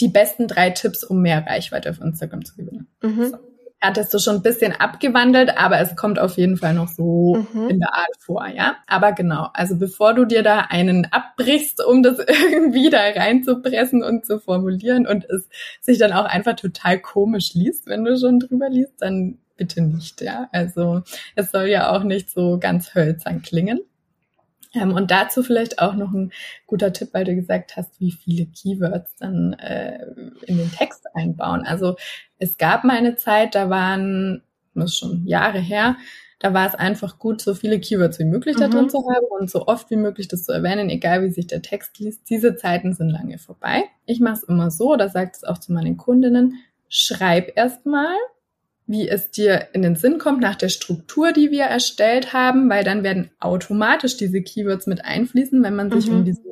[0.00, 2.88] die besten drei Tipps, um mehr Reichweite auf Instagram zu gewinnen.
[3.00, 3.26] Mhm.
[3.26, 3.38] So
[3.80, 7.68] hattest du schon ein bisschen abgewandelt, aber es kommt auf jeden Fall noch so mhm.
[7.68, 8.76] in der Art vor, ja.
[8.86, 12.18] Aber genau, also bevor du dir da einen abbrichst, um das
[12.50, 15.48] irgendwie da reinzupressen und zu formulieren und es
[15.80, 20.20] sich dann auch einfach total komisch liest, wenn du schon drüber liest, dann bitte nicht,
[20.20, 20.48] ja.
[20.52, 21.02] Also
[21.34, 23.80] es soll ja auch nicht so ganz hölzern klingen.
[24.74, 26.32] Ähm, und dazu vielleicht auch noch ein
[26.66, 30.04] guter Tipp, weil du gesagt hast, wie viele Keywords dann äh,
[30.46, 31.62] in den Text einbauen.
[31.64, 31.96] Also
[32.38, 34.42] es gab mal eine Zeit, da waren,
[34.74, 35.96] das ist schon Jahre her,
[36.38, 38.60] da war es einfach gut, so viele Keywords wie möglich mhm.
[38.60, 41.48] da drin zu haben und so oft wie möglich das zu erwähnen, egal wie sich
[41.48, 42.30] der Text liest.
[42.30, 43.84] Diese Zeiten sind lange vorbei.
[44.06, 46.54] Ich mache es immer so, da sagt es auch zu meinen Kundinnen,
[46.88, 48.14] schreib erstmal
[48.88, 52.84] wie es dir in den Sinn kommt nach der Struktur, die wir erstellt haben, weil
[52.84, 56.16] dann werden automatisch diese Keywords mit einfließen, wenn man sich mhm.
[56.16, 56.42] um, diese,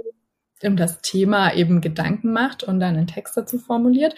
[0.62, 4.14] um das Thema eben Gedanken macht und dann einen Text dazu formuliert.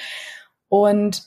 [0.69, 1.23] Und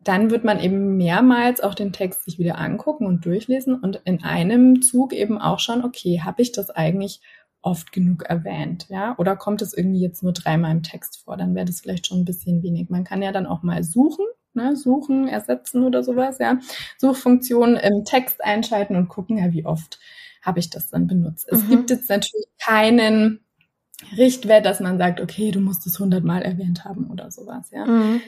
[0.00, 4.22] dann wird man eben mehrmals auch den Text sich wieder angucken und durchlesen und in
[4.22, 7.22] einem Zug eben auch schauen, okay, habe ich das eigentlich
[7.62, 9.16] oft genug erwähnt, ja?
[9.16, 11.38] Oder kommt es irgendwie jetzt nur dreimal im Text vor?
[11.38, 12.90] Dann wäre das vielleicht schon ein bisschen wenig.
[12.90, 14.76] Man kann ja dann auch mal suchen, ne?
[14.76, 16.58] Suchen, ersetzen oder sowas, ja?
[16.98, 19.98] Suchfunktionen im Text einschalten und gucken, ja, wie oft
[20.42, 21.50] habe ich das dann benutzt.
[21.50, 21.58] Mhm.
[21.58, 23.40] Es gibt jetzt natürlich keinen
[24.16, 27.86] Richtwert, dass man sagt, okay, du musst es hundertmal erwähnt haben oder sowas, ja.
[27.86, 28.20] Mhm.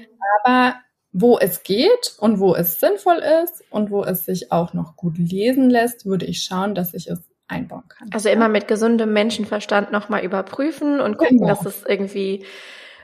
[0.43, 0.77] Aber
[1.13, 5.19] wo es geht und wo es sinnvoll ist und wo es sich auch noch gut
[5.19, 8.11] lesen lässt, würde ich schauen, dass ich es einbauen kann.
[8.13, 11.49] Also immer mit gesundem Menschenverstand nochmal überprüfen und gucken, genau.
[11.49, 12.45] dass es irgendwie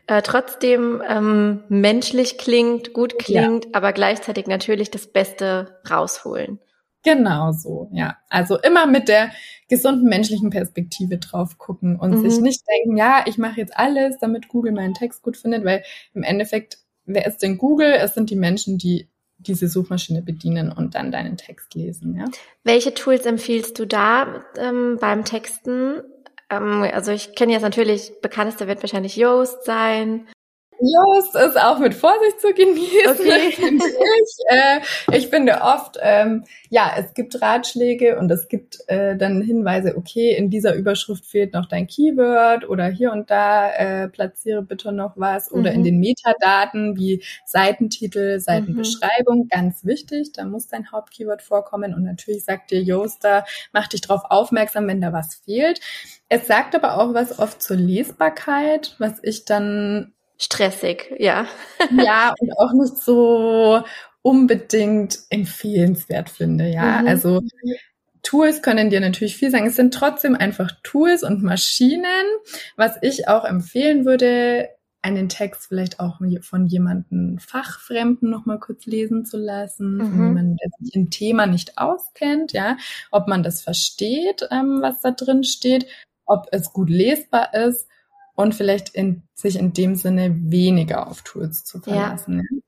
[0.07, 3.71] äh, trotzdem ähm, menschlich klingt, gut klingt, ja.
[3.73, 6.59] aber gleichzeitig natürlich das Beste rausholen.
[7.05, 8.17] Genau so, ja.
[8.29, 9.31] Also immer mit der
[9.69, 12.31] gesunden menschlichen Perspektive drauf gucken und mhm.
[12.31, 15.83] sich nicht denken, ja, ich mache jetzt alles, damit Google meinen Text gut findet, weil
[16.15, 17.93] im Endeffekt, wer ist denn Google?
[17.93, 22.17] Es sind die Menschen, die diese Suchmaschine bedienen und dann deinen Text lesen.
[22.17, 22.27] Ja?
[22.63, 26.03] Welche Tools empfiehlst du da ähm, beim Texten?
[26.53, 30.29] Ähm, also ich kenne jetzt natürlich, bekanntester wird wahrscheinlich Yoast sein.
[30.83, 33.11] Yoast ist auch mit Vorsicht zu genießen.
[33.11, 33.53] Okay.
[33.53, 34.37] Finde ich.
[34.49, 34.81] Äh,
[35.17, 40.35] ich finde oft, ähm, ja, es gibt Ratschläge und es gibt äh, dann Hinweise, okay,
[40.35, 45.13] in dieser Überschrift fehlt noch dein Keyword oder hier und da äh, platziere bitte noch
[45.17, 45.77] was oder mhm.
[45.77, 49.49] in den Metadaten wie Seitentitel, Seitenbeschreibung, mhm.
[49.49, 54.01] ganz wichtig, da muss dein Hauptkeyword vorkommen und natürlich sagt dir Yoast da, mach dich
[54.01, 55.81] darauf aufmerksam, wenn da was fehlt.
[56.29, 61.47] Es sagt aber auch was oft zur Lesbarkeit, was ich dann stressig, ja.
[61.97, 63.83] ja, und auch nicht so
[64.23, 67.03] unbedingt empfehlenswert finde, ja.
[67.03, 67.09] Mhm.
[67.09, 67.43] Also
[68.23, 69.67] Tools können dir natürlich viel sagen.
[69.67, 72.25] Es sind trotzdem einfach Tools und Maschinen.
[72.77, 74.69] Was ich auch empfehlen würde,
[75.03, 80.01] einen Text vielleicht auch von jemandem Fachfremden nochmal kurz lesen zu lassen, mhm.
[80.01, 82.77] von jemandem, der sich im Thema nicht auskennt, ja,
[83.11, 85.87] ob man das versteht, ähm, was da drin steht,
[86.25, 87.89] ob es gut lesbar ist
[88.35, 92.43] und vielleicht in, sich in dem Sinne weniger auf Tools zu verlassen.
[92.51, 92.59] Ja.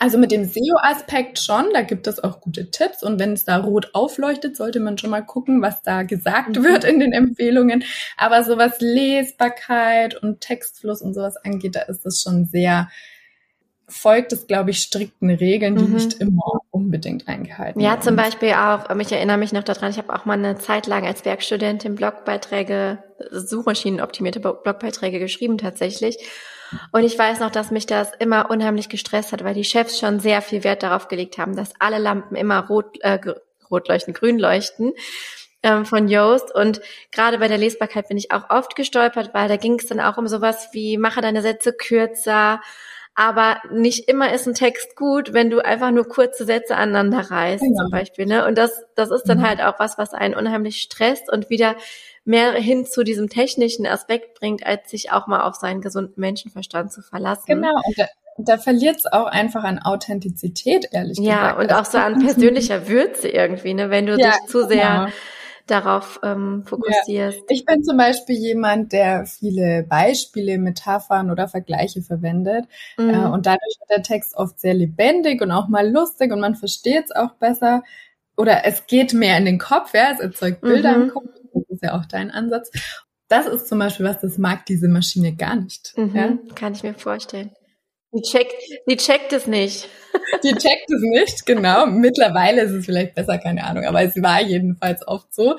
[0.00, 3.56] Also mit dem SEO-Aspekt schon, da gibt es auch gute Tipps und wenn es da
[3.56, 6.64] rot aufleuchtet, sollte man schon mal gucken, was da gesagt mhm.
[6.64, 7.84] wird in den Empfehlungen.
[8.16, 12.88] Aber so was Lesbarkeit und Textfluss und sowas angeht, da ist es schon sehr
[13.88, 15.94] folgt es, glaube ich, strikten Regeln, die mhm.
[15.94, 16.60] nicht immer
[16.94, 17.92] unbedingt eingehalten werden.
[17.92, 20.58] Ja, zum Beispiel auch, ähm, ich erinnere mich noch daran, ich habe auch mal eine
[20.58, 22.98] Zeit lang als Werkstudentin Blogbeiträge,
[23.30, 26.18] suchmaschinenoptimierte Blogbeiträge geschrieben tatsächlich.
[26.92, 30.20] Und ich weiß noch, dass mich das immer unheimlich gestresst hat, weil die Chefs schon
[30.20, 33.18] sehr viel Wert darauf gelegt haben, dass alle Lampen immer rot, äh,
[33.70, 34.92] rot leuchten, grün leuchten
[35.62, 36.54] ähm, von Yoast.
[36.54, 36.80] Und
[37.12, 40.16] gerade bei der Lesbarkeit bin ich auch oft gestolpert, weil da ging es dann auch
[40.16, 42.60] um sowas wie, mache deine Sätze kürzer,
[43.14, 47.62] aber nicht immer ist ein Text gut, wenn du einfach nur kurze Sätze aneinander reißt,
[47.62, 47.82] genau.
[47.82, 48.26] zum Beispiel.
[48.26, 48.46] Ne?
[48.46, 49.48] Und das, das ist dann mhm.
[49.48, 51.76] halt auch was, was einen unheimlich stresst und wieder
[52.24, 56.92] mehr hin zu diesem technischen Aspekt bringt, als sich auch mal auf seinen gesunden Menschenverstand
[56.92, 57.44] zu verlassen.
[57.46, 57.76] Genau.
[57.86, 58.06] Und da,
[58.38, 61.58] da verliert es auch einfach an Authentizität, ehrlich ja, gesagt.
[61.58, 63.90] Ja, und auch so an persönlicher Würze irgendwie, ne?
[63.90, 65.06] Wenn du ja, dich zu sehr genau
[65.66, 67.38] darauf ähm, fokussierst.
[67.38, 67.44] Ja.
[67.48, 72.66] Ich bin zum Beispiel jemand, der viele Beispiele, Metaphern oder Vergleiche verwendet.
[72.98, 73.10] Mhm.
[73.10, 76.54] Äh, und dadurch wird der Text oft sehr lebendig und auch mal lustig und man
[76.54, 77.82] versteht es auch besser.
[78.36, 81.02] Oder es geht mehr in den Kopf, ja, es erzeugt Bilder mhm.
[81.04, 81.28] im Kopf.
[81.54, 82.70] Das ist ja auch dein Ansatz.
[83.28, 85.96] Das ist zum Beispiel was, das mag diese Maschine gar nicht.
[85.96, 86.16] Mhm.
[86.16, 86.38] Ja?
[86.54, 87.52] Kann ich mir vorstellen.
[88.14, 88.54] Die checkt,
[88.88, 89.88] die checkt es nicht.
[90.44, 91.86] Die checkt es nicht, genau.
[91.86, 95.56] Mittlerweile ist es vielleicht besser, keine Ahnung, aber es war jedenfalls oft so.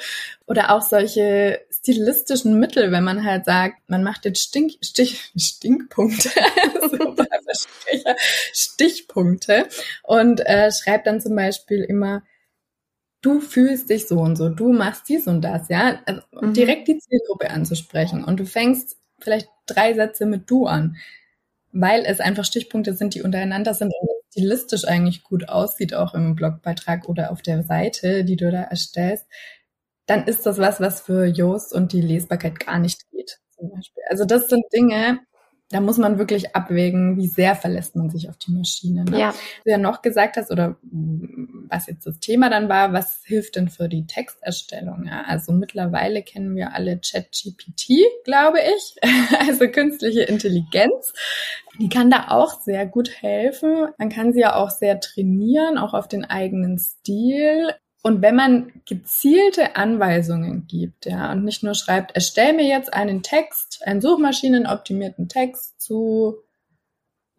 [0.47, 6.29] Oder auch solche stilistischen Mittel, wenn man halt sagt, man macht jetzt Stink, Stich, Stinkpunkte,
[8.53, 9.67] Stichpunkte
[10.03, 12.23] und äh, schreibt dann zum Beispiel immer,
[13.21, 16.53] du fühlst dich so und so, du machst dies und das, ja, also, mhm.
[16.53, 20.95] direkt die Zielgruppe anzusprechen und du fängst vielleicht drei Sätze mit du an
[21.75, 26.35] weil es einfach Stichpunkte sind, die untereinander sind und stilistisch eigentlich gut aussieht, auch im
[26.35, 29.25] Blogbeitrag oder auf der Seite, die du da erstellst,
[30.07, 34.03] dann ist das was, was für Yoast und die Lesbarkeit gar nicht geht, zum Beispiel.
[34.09, 35.19] Also das sind Dinge,
[35.69, 39.04] da muss man wirklich abwägen, wie sehr verlässt man sich auf die Maschine.
[39.04, 39.19] Ne?
[39.19, 39.34] Ja.
[39.63, 43.69] Du ja noch gesagt hast, oder was jetzt das Thema dann war, was hilft denn
[43.69, 45.06] für die Texterstellung?
[45.06, 45.23] Ja?
[45.25, 48.95] Also mittlerweile kennen wir alle ChatGPT, glaube ich,
[49.39, 51.13] also künstliche Intelligenz.
[51.80, 53.88] Die kann da auch sehr gut helfen.
[53.97, 57.73] Man kann sie ja auch sehr trainieren, auch auf den eigenen Stil.
[58.05, 63.23] Und wenn man gezielte Anweisungen gibt, ja, und nicht nur schreibt, erstell mir jetzt einen
[63.23, 66.35] Text, einen suchmaschinenoptimierten Text zu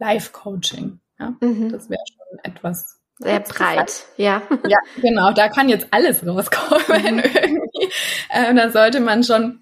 [0.00, 1.70] Live-Coaching, ja, mhm.
[1.70, 4.42] das wäre schon etwas sehr breit, ja.
[4.68, 7.22] Ja, genau, da kann jetzt alles rauskommen mhm.
[7.22, 7.92] irgendwie.
[8.31, 9.61] Äh, da sollte man schon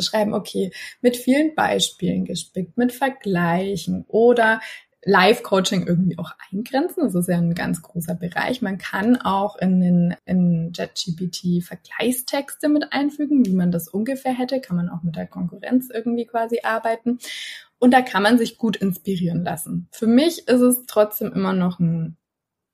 [0.00, 4.62] schreiben, okay, mit vielen Beispielen gespickt, mit Vergleichen oder
[5.04, 7.04] Live-Coaching irgendwie auch eingrenzen.
[7.04, 8.62] Das ist ja ein ganz großer Bereich.
[8.62, 14.60] Man kann auch in den in JetGPT Vergleichstexte mit einfügen, wie man das ungefähr hätte.
[14.60, 17.18] Kann man auch mit der Konkurrenz irgendwie quasi arbeiten.
[17.78, 19.88] Und da kann man sich gut inspirieren lassen.
[19.90, 22.16] Für mich ist es trotzdem immer noch ein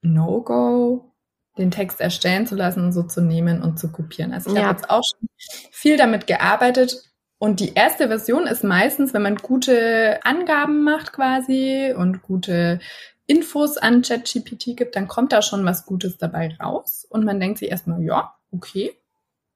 [0.02, 1.12] No-Go,
[1.58, 4.32] den Text erstellen zu lassen und so zu nehmen und zu kopieren.
[4.32, 4.66] Also ich ja.
[4.66, 5.28] habe jetzt auch schon
[5.70, 7.10] viel damit gearbeitet,
[7.40, 12.81] und die erste Version ist meistens, wenn man gute Angaben macht quasi und gute
[13.26, 17.07] Infos an ChatGPT gibt, dann kommt da schon was Gutes dabei raus.
[17.09, 18.92] Und man denkt sich erstmal, ja, okay,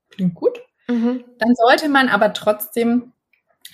[0.09, 0.59] klingt gut.
[0.89, 1.25] Mhm.
[1.39, 3.13] Dann sollte man aber trotzdem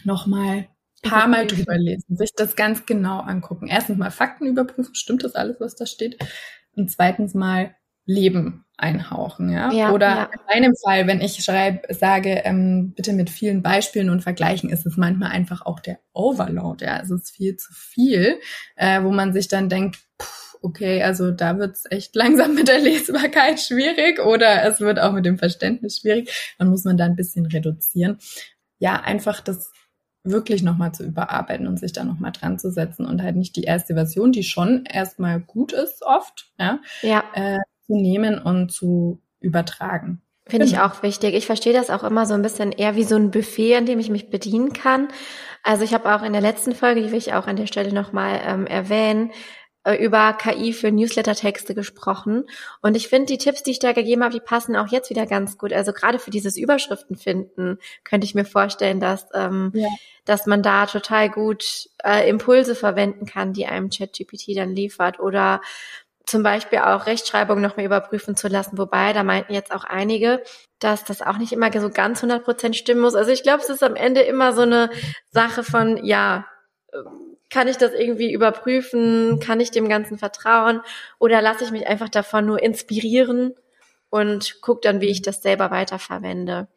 [0.03, 0.66] nochmal
[1.03, 3.68] paar Mal drüber lesen, sich das ganz genau angucken.
[3.68, 6.18] Erstens mal Fakten überprüfen, stimmt das alles, was da steht?
[6.75, 7.77] Und zweitens mal
[8.11, 9.70] Leben einhauchen, ja.
[9.73, 10.31] ja Oder ja.
[10.33, 14.87] in meinem Fall, wenn ich schreibe, sage, ähm, bitte mit vielen Beispielen und Vergleichen, ist
[14.87, 17.01] es manchmal einfach auch der Overload, ja.
[17.01, 18.40] Es ist viel zu viel,
[18.77, 22.81] äh, wo man sich dann denkt, pff, okay, also da wird's echt langsam mit der
[22.81, 26.55] Lesbarkeit schwierig oder es wird auch mit dem Verständnis schwierig.
[26.59, 28.18] Dann muss man da ein bisschen reduzieren.
[28.79, 29.73] Ja, einfach das
[30.23, 33.62] wirklich nochmal zu überarbeiten und sich da nochmal dran zu setzen und halt nicht die
[33.62, 37.25] erste Version, die schon erstmal gut ist oft, ja, ja.
[37.35, 37.59] Äh,
[37.90, 40.22] zu nehmen und zu übertragen.
[40.46, 40.79] Finde genau.
[40.79, 41.35] ich auch wichtig.
[41.35, 43.98] Ich verstehe das auch immer so ein bisschen eher wie so ein Buffet, an dem
[43.98, 45.09] ich mich bedienen kann.
[45.62, 47.92] Also ich habe auch in der letzten Folge, die will ich auch an der Stelle
[47.92, 49.33] nochmal ähm, erwähnen,
[49.83, 52.44] äh, über KI für Newsletter-Texte gesprochen.
[52.83, 55.26] Und ich finde, die Tipps, die ich da gegeben habe, die passen auch jetzt wieder
[55.26, 55.72] ganz gut.
[55.72, 59.88] Also gerade für dieses Überschriften finden, könnte ich mir vorstellen, dass, ähm, ja.
[60.26, 65.18] dass man da total gut äh, Impulse verwenden kann, die einem ChatGPT dann liefert.
[65.18, 65.62] Oder
[66.31, 68.79] zum Beispiel auch Rechtschreibung noch mal überprüfen zu lassen.
[68.79, 70.43] Wobei, da meinten jetzt auch einige,
[70.79, 73.14] dass das auch nicht immer so ganz 100 Prozent stimmen muss.
[73.14, 74.90] Also ich glaube, es ist am Ende immer so eine
[75.31, 76.47] Sache von, ja,
[77.51, 79.40] kann ich das irgendwie überprüfen?
[79.40, 80.81] Kann ich dem Ganzen vertrauen?
[81.19, 83.55] Oder lasse ich mich einfach davon nur inspirieren
[84.09, 86.69] und gucke dann, wie ich das selber weiterverwende?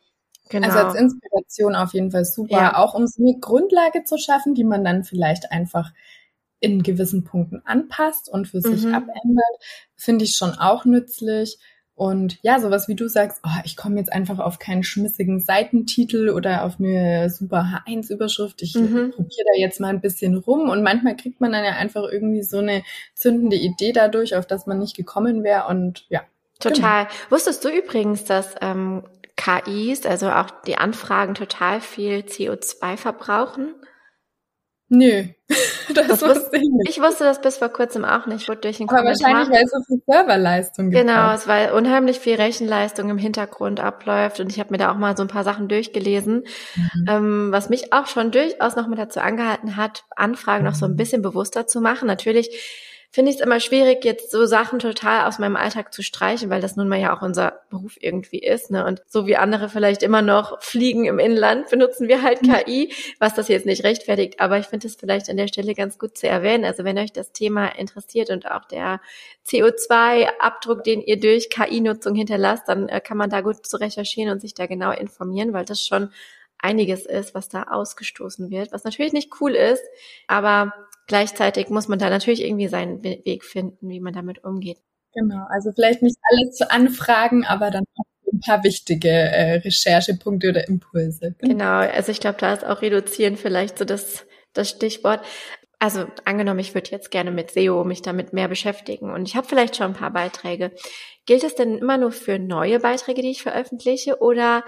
[0.49, 0.67] Genau.
[0.67, 2.75] Also als Inspiration auf jeden Fall super, ja.
[2.75, 5.91] auch um so eine Grundlage zu schaffen, die man dann vielleicht einfach
[6.63, 8.95] in gewissen Punkten anpasst und für sich mhm.
[8.95, 9.55] abändert,
[9.97, 11.57] finde ich schon auch nützlich.
[11.93, 16.29] Und ja, sowas wie du sagst, oh, ich komme jetzt einfach auf keinen schmissigen Seitentitel
[16.29, 18.61] oder auf eine super H1-Überschrift.
[18.61, 19.11] Ich mhm.
[19.11, 20.69] probiere da jetzt mal ein bisschen rum.
[20.69, 24.65] Und manchmal kriegt man dann ja einfach irgendwie so eine zündende Idee dadurch, auf das
[24.65, 25.67] man nicht gekommen wäre.
[25.67, 26.21] Und ja.
[26.59, 27.05] Total.
[27.05, 27.15] Genau.
[27.29, 29.03] Wusstest du übrigens, dass ähm,
[29.35, 33.75] KIs, also auch die Anfragen, total viel CO2 verbrauchen?
[34.95, 35.23] Nö,
[35.95, 36.89] das, das wusste ich nicht.
[36.89, 38.47] Ich wusste das bis vor kurzem auch nicht.
[38.47, 39.31] Wurde durch den Aber Kommentar.
[39.31, 41.01] wahrscheinlich, weil es so viel Serverleistung gibt.
[41.01, 44.97] Genau, es weil unheimlich viel Rechenleistung im Hintergrund abläuft und ich habe mir da auch
[44.97, 46.43] mal so ein paar Sachen durchgelesen,
[46.75, 47.05] mhm.
[47.07, 50.95] ähm, was mich auch schon durchaus noch mal dazu angehalten hat, Anfragen noch so ein
[50.95, 52.07] bisschen bewusster zu machen.
[52.07, 56.49] Natürlich finde ich es immer schwierig, jetzt so Sachen total aus meinem Alltag zu streichen,
[56.49, 58.71] weil das nun mal ja auch unser Beruf irgendwie ist.
[58.71, 58.83] Ne?
[58.83, 62.51] Und so wie andere vielleicht immer noch fliegen im Inland, benutzen wir halt mhm.
[62.51, 64.39] KI, was das jetzt nicht rechtfertigt.
[64.39, 66.65] Aber ich finde es vielleicht an der Stelle ganz gut zu erwähnen.
[66.65, 68.99] Also wenn euch das Thema interessiert und auch der
[69.47, 74.41] CO2-Abdruck, den ihr durch KI-Nutzung hinterlasst, dann äh, kann man da gut zu recherchieren und
[74.41, 76.09] sich da genau informieren, weil das schon
[76.57, 79.83] einiges ist, was da ausgestoßen wird, was natürlich nicht cool ist,
[80.27, 80.73] aber
[81.07, 84.77] gleichzeitig muss man da natürlich irgendwie seinen Weg finden, wie man damit umgeht.
[85.13, 87.85] Genau, also vielleicht nicht alles zu anfragen, aber dann
[88.33, 91.35] ein paar wichtige äh, Recherchepunkte oder Impulse.
[91.39, 95.23] Genau, genau also ich glaube, da ist auch reduzieren vielleicht so das, das Stichwort.
[95.79, 99.47] Also angenommen, ich würde jetzt gerne mit SEO mich damit mehr beschäftigen und ich habe
[99.47, 100.71] vielleicht schon ein paar Beiträge.
[101.25, 104.63] Gilt es denn immer nur für neue Beiträge, die ich veröffentliche oder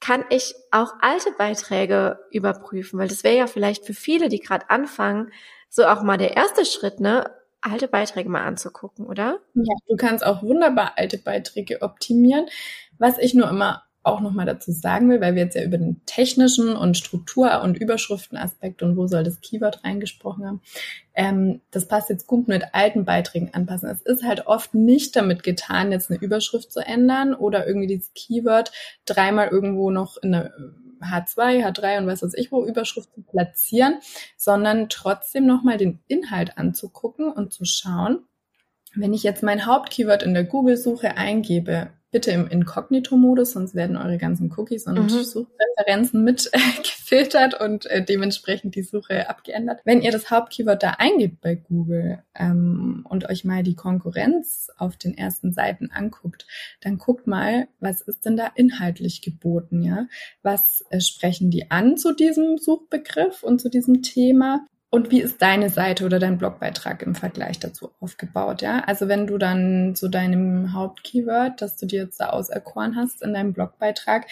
[0.00, 2.98] kann ich auch alte Beiträge überprüfen?
[2.98, 5.32] Weil das wäre ja vielleicht für viele, die gerade anfangen,
[5.72, 7.30] so auch mal der erste Schritt, ne?
[7.62, 9.38] Alte Beiträge mal anzugucken, oder?
[9.54, 12.46] Ja, du kannst auch wunderbar alte Beiträge optimieren.
[12.98, 16.00] Was ich nur immer auch nochmal dazu sagen will, weil wir jetzt ja über den
[16.04, 20.60] technischen und Struktur- und Überschriftenaspekt und wo soll das Keyword reingesprochen haben,
[21.14, 23.88] ähm, das passt jetzt gut mit alten Beiträgen anpassen.
[23.88, 28.12] Es ist halt oft nicht damit getan, jetzt eine Überschrift zu ändern oder irgendwie dieses
[28.12, 28.72] Keyword
[29.06, 30.52] dreimal irgendwo noch in der
[31.02, 33.98] H2, H3 und was weiß ich wo Überschrift zu platzieren,
[34.36, 38.26] sondern trotzdem nochmal den Inhalt anzugucken und zu schauen,
[38.94, 44.18] wenn ich jetzt mein Hauptkeyword in der Google-Suche eingebe, bitte im Inkognito-Modus, sonst werden eure
[44.18, 45.08] ganzen Cookies und mhm.
[45.08, 49.80] Suchpräferenzen mit äh, gefiltert und äh, dementsprechend die Suche abgeändert.
[49.84, 54.96] Wenn ihr das Hauptkeyword da eingebt bei Google ähm, und euch mal die Konkurrenz auf
[54.96, 56.46] den ersten Seiten anguckt,
[56.82, 60.06] dann guckt mal, was ist denn da inhaltlich geboten, ja?
[60.42, 64.66] Was äh, sprechen die an zu diesem Suchbegriff und zu diesem Thema?
[64.94, 68.60] Und wie ist deine Seite oder dein Blogbeitrag im Vergleich dazu aufgebaut?
[68.60, 73.22] Ja, also wenn du dann zu deinem Hauptkeyword, das du dir jetzt da auserkoren hast
[73.22, 74.26] in deinem Blogbeitrag,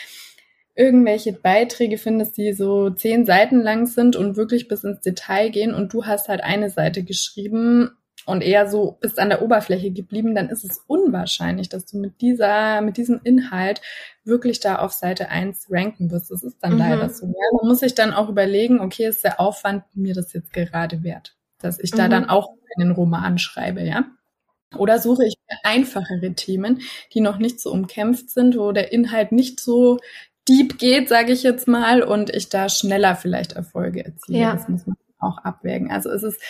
[0.74, 5.72] irgendwelche Beiträge findest, die so zehn Seiten lang sind und wirklich bis ins Detail gehen
[5.72, 7.92] und du hast halt eine Seite geschrieben
[8.30, 12.20] und eher so bist an der Oberfläche geblieben, dann ist es unwahrscheinlich, dass du mit
[12.20, 13.80] dieser, mit diesem Inhalt
[14.24, 16.30] wirklich da auf Seite 1 ranken wirst.
[16.30, 16.78] Das ist dann mhm.
[16.78, 17.26] leider so.
[17.26, 21.02] Ja, man muss sich dann auch überlegen, okay, ist der Aufwand mir das jetzt gerade
[21.02, 22.10] wert, dass ich da mhm.
[22.10, 24.04] dann auch einen Roman schreibe, ja?
[24.76, 26.80] Oder suche ich einfachere Themen,
[27.12, 29.98] die noch nicht so umkämpft sind, wo der Inhalt nicht so
[30.48, 34.38] deep geht, sage ich jetzt mal, und ich da schneller vielleicht Erfolge erziele.
[34.38, 34.52] Ja.
[34.52, 35.90] Das muss man auch abwägen.
[35.90, 36.40] Also es ist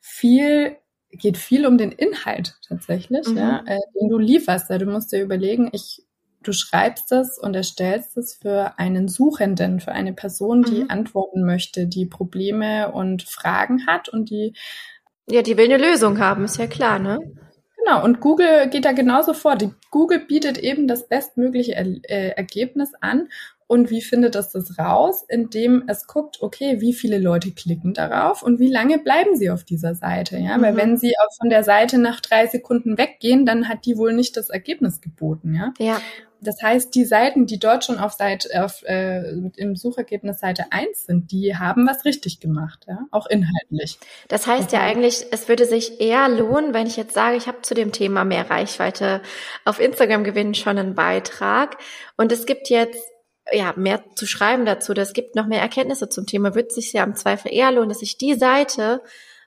[0.00, 0.76] viel
[1.12, 3.36] geht viel um den Inhalt tatsächlich, mhm.
[3.36, 4.70] ja, äh, den du lieferst.
[4.70, 6.02] Ja, du musst dir überlegen, ich,
[6.42, 10.90] du schreibst es und erstellst es für einen Suchenden, für eine Person, die mhm.
[10.90, 14.54] antworten möchte, die Probleme und Fragen hat und die
[15.28, 17.20] ja, die will eine Lösung haben, ist ja klar, ne?
[17.76, 19.56] Genau, und Google geht da genauso vor.
[19.56, 23.28] Die Google bietet eben das bestmögliche er äh, Ergebnis an
[23.70, 25.24] und wie findet es das raus?
[25.28, 29.62] Indem es guckt, okay, wie viele Leute klicken darauf und wie lange bleiben sie auf
[29.62, 30.38] dieser Seite?
[30.38, 30.62] Ja, mhm.
[30.62, 34.12] weil wenn sie auch von der Seite nach drei Sekunden weggehen, dann hat die wohl
[34.12, 35.54] nicht das Ergebnis geboten.
[35.54, 35.72] Ja.
[35.78, 36.00] Ja.
[36.40, 41.04] Das heißt, die Seiten, die dort schon auf Seite, auf, äh, im Suchergebnis Seite 1
[41.04, 44.00] sind, die haben was richtig gemacht, ja, auch inhaltlich.
[44.26, 47.60] Das heißt ja eigentlich, es würde sich eher lohnen, wenn ich jetzt sage, ich habe
[47.62, 49.20] zu dem Thema mehr Reichweite
[49.64, 51.76] auf Instagram gewinnen schon einen Beitrag
[52.16, 52.98] und es gibt jetzt
[53.52, 57.04] ja, mehr zu schreiben dazu, das gibt noch mehr Erkenntnisse zum Thema, wird sich ja
[57.04, 59.02] im Zweifel eher lohnen, dass ich die Seite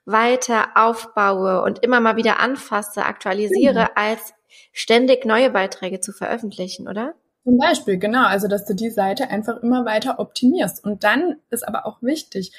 [0.05, 3.89] weiter aufbaue und immer mal wieder anfasse, aktualisiere, mhm.
[3.95, 4.33] als
[4.71, 7.15] ständig neue Beiträge zu veröffentlichen, oder?
[7.43, 8.25] Zum Beispiel, genau.
[8.25, 10.83] Also, dass du die Seite einfach immer weiter optimierst.
[10.83, 12.53] Und dann ist aber auch wichtig,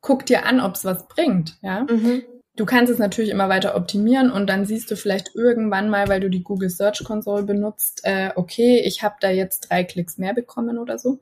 [0.00, 1.86] guck dir an, ob es was bringt, ja.
[1.88, 2.22] Mhm.
[2.58, 6.18] Du kannst es natürlich immer weiter optimieren und dann siehst du vielleicht irgendwann mal, weil
[6.18, 10.34] du die Google Search Console benutzt, äh, okay, ich habe da jetzt drei Klicks mehr
[10.34, 11.20] bekommen oder so.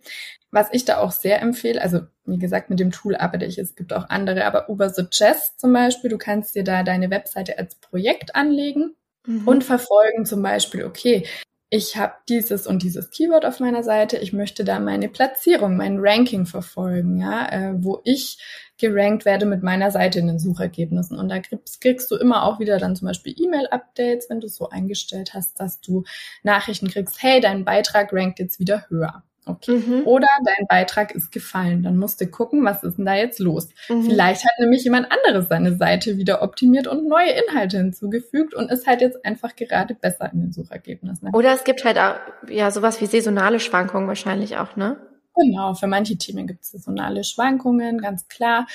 [0.51, 3.77] Was ich da auch sehr empfehle, also wie gesagt, mit dem Tool arbeite ich, es
[3.77, 8.35] gibt auch andere, aber Ubersuggest zum Beispiel, du kannst dir da deine Webseite als Projekt
[8.35, 9.47] anlegen mhm.
[9.47, 11.27] und verfolgen zum Beispiel, okay,
[11.69, 15.99] ich habe dieses und dieses Keyword auf meiner Seite, ich möchte da meine Platzierung, mein
[15.99, 18.39] Ranking verfolgen, ja, äh, wo ich
[18.79, 21.19] gerankt werde mit meiner Seite in den Suchergebnissen.
[21.19, 24.69] Und da kriegst, kriegst du immer auch wieder dann zum Beispiel E-Mail-Updates, wenn du so
[24.69, 26.05] eingestellt hast, dass du
[26.45, 29.25] Nachrichten kriegst, hey, dein Beitrag rankt jetzt wieder höher.
[29.49, 29.77] Okay.
[29.79, 30.03] Mhm.
[30.07, 31.85] Oder dein Beitrag ist gefallen.
[31.85, 33.69] Dann musst du gucken, was ist denn da jetzt los?
[33.89, 34.03] Mhm.
[34.03, 38.89] Vielleicht hat nämlich jemand anderes seine Seite wieder optimiert und neue Inhalte hinzugefügt und ist
[38.89, 41.31] halt jetzt einfach gerade besser in den Suchergebnissen.
[41.33, 42.17] Oder es gibt halt auch,
[42.49, 44.97] ja, sowas wie saisonale Schwankungen wahrscheinlich auch, ne?
[45.37, 48.67] Genau, für manche Themen gibt es saisonale Schwankungen, ganz klar.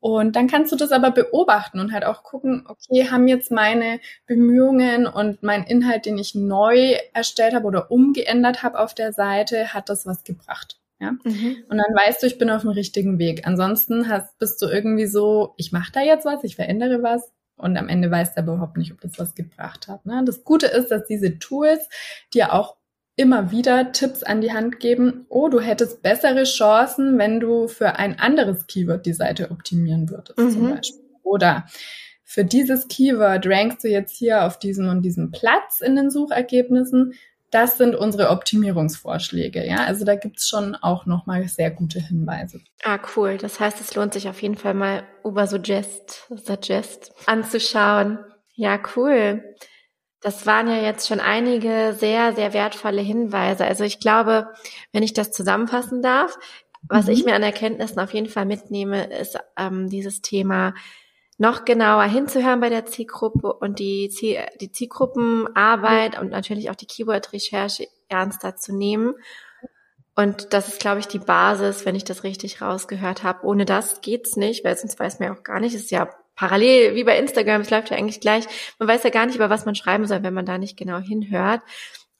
[0.00, 3.98] Und dann kannst du das aber beobachten und halt auch gucken, okay, haben jetzt meine
[4.26, 9.74] Bemühungen und mein Inhalt, den ich neu erstellt habe oder umgeändert habe auf der Seite,
[9.74, 10.78] hat das was gebracht?
[11.00, 11.12] Ja?
[11.24, 11.64] Mhm.
[11.68, 13.46] Und dann weißt du, ich bin auf dem richtigen Weg.
[13.46, 17.76] Ansonsten hast, bist du irgendwie so, ich mache da jetzt was, ich verändere was und
[17.76, 20.04] am Ende weißt du aber überhaupt nicht, ob das was gebracht hat.
[20.06, 20.22] Ne?
[20.24, 21.88] Das Gute ist, dass diese Tools
[22.32, 22.76] dir auch
[23.16, 27.96] immer wieder Tipps an die Hand geben, oh, du hättest bessere Chancen, wenn du für
[27.96, 30.50] ein anderes Keyword die Seite optimieren würdest, mhm.
[30.50, 31.00] zum Beispiel.
[31.22, 31.66] Oder
[32.22, 37.14] für dieses Keyword rankst du jetzt hier auf diesem und diesem Platz in den Suchergebnissen.
[37.50, 39.84] Das sind unsere Optimierungsvorschläge, ja.
[39.84, 42.60] Also da gibt's schon auch nochmal sehr gute Hinweise.
[42.84, 43.38] Ah, cool.
[43.38, 48.18] Das heißt, es lohnt sich auf jeden Fall mal Ubersuggest, Suggest anzuschauen.
[48.54, 49.42] Ja, cool.
[50.26, 53.64] Das waren ja jetzt schon einige sehr, sehr wertvolle Hinweise.
[53.64, 54.48] Also ich glaube,
[54.90, 56.36] wenn ich das zusammenfassen darf,
[56.88, 57.12] was mhm.
[57.12, 60.74] ich mir an Erkenntnissen auf jeden Fall mitnehme, ist ähm, dieses Thema
[61.38, 66.86] noch genauer hinzuhören bei der Zielgruppe und die, Ziel, die Zielgruppenarbeit und natürlich auch die
[66.86, 69.14] Keyword-Recherche ernster zu nehmen.
[70.16, 73.46] Und das ist, glaube ich, die Basis, wenn ich das richtig rausgehört habe.
[73.46, 75.76] Ohne das geht's nicht, weil sonst weiß man ja auch gar nicht.
[75.76, 78.44] Es ist ja parallel wie bei Instagram, es läuft ja eigentlich gleich.
[78.78, 80.98] Man weiß ja gar nicht, über was man schreiben soll, wenn man da nicht genau
[80.98, 81.62] hinhört.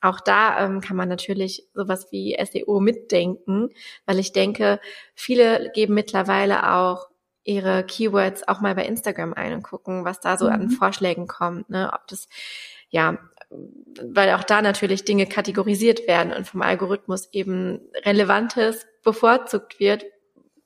[0.01, 3.71] Auch da ähm, kann man natürlich sowas wie SEO mitdenken,
[4.05, 4.81] weil ich denke,
[5.15, 7.09] viele geben mittlerweile auch
[7.45, 10.53] ihre Keywords auch mal bei Instagram ein und gucken, was da so mhm.
[10.53, 11.91] an Vorschlägen kommt, ne?
[11.95, 12.29] ob das
[12.91, 13.19] ja
[13.51, 20.05] weil auch da natürlich Dinge kategorisiert werden und vom Algorithmus eben Relevantes bevorzugt wird,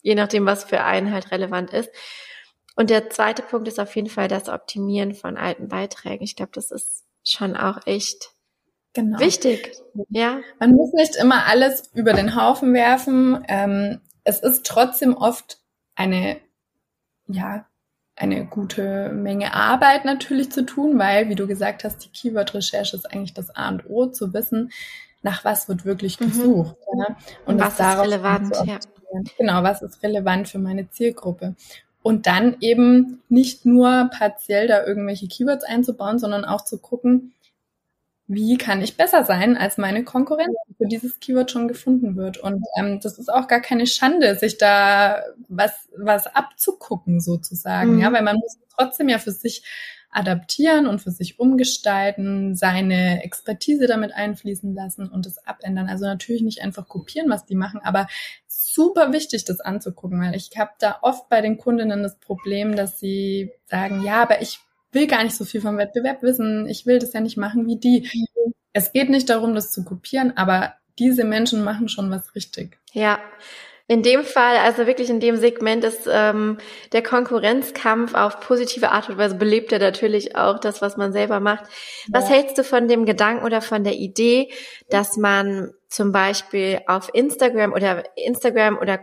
[0.03, 1.91] je nachdem, was für einen halt relevant ist.
[2.77, 6.23] Und der zweite Punkt ist auf jeden Fall das Optimieren von alten Beiträgen.
[6.23, 8.31] Ich glaube, das ist schon auch echt
[8.93, 9.19] genau.
[9.19, 9.77] wichtig.
[10.09, 10.41] Ja.
[10.59, 13.45] Man muss nicht immer alles über den Haufen werfen.
[13.49, 15.59] Ähm, es ist trotzdem oft
[15.95, 16.39] eine,
[17.27, 17.67] ja,
[18.17, 23.11] eine gute Menge Arbeit natürlich zu tun, weil, wie du gesagt hast, die Keyword-Recherche ist
[23.11, 24.73] eigentlich das A und O, zu wissen,
[25.23, 26.27] nach was wird wirklich mhm.
[26.27, 26.77] gesucht.
[26.93, 27.01] Mhm.
[27.01, 27.17] Ja?
[27.47, 28.79] Und, und was ist relevant, ja.
[29.39, 31.57] Genau, was ist relevant für meine Zielgruppe.
[32.03, 37.35] Und dann eben nicht nur partiell da irgendwelche Keywords einzubauen, sondern auch zu gucken,
[38.33, 42.39] wie kann ich besser sein als meine Konkurrenz, für dieses Keyword schon gefunden wird.
[42.39, 48.01] Und ähm, das ist auch gar keine Schande, sich da was, was abzugucken sozusagen, mhm.
[48.01, 49.65] ja, weil man muss trotzdem ja für sich
[50.13, 55.89] adaptieren und für sich umgestalten, seine Expertise damit einfließen lassen und es abändern.
[55.89, 58.07] Also natürlich nicht einfach kopieren, was die machen, aber
[58.73, 62.99] super wichtig, das anzugucken, weil ich habe da oft bei den Kundinnen das Problem, dass
[62.99, 64.61] sie sagen, ja, aber ich
[64.93, 66.67] will gar nicht so viel vom Wettbewerb wissen.
[66.69, 68.09] Ich will das ja nicht machen wie die.
[68.73, 72.79] Es geht nicht darum, das zu kopieren, aber diese Menschen machen schon was richtig.
[72.93, 73.19] Ja.
[73.91, 76.59] In dem Fall, also wirklich in dem Segment ist ähm,
[76.93, 81.41] der Konkurrenzkampf auf positive Art und Weise belebt er natürlich auch das, was man selber
[81.41, 81.65] macht.
[82.09, 82.37] Was ja.
[82.37, 84.53] hältst du von dem Gedanken oder von der Idee,
[84.91, 89.01] dass man zum Beispiel auf Instagram oder Instagram oder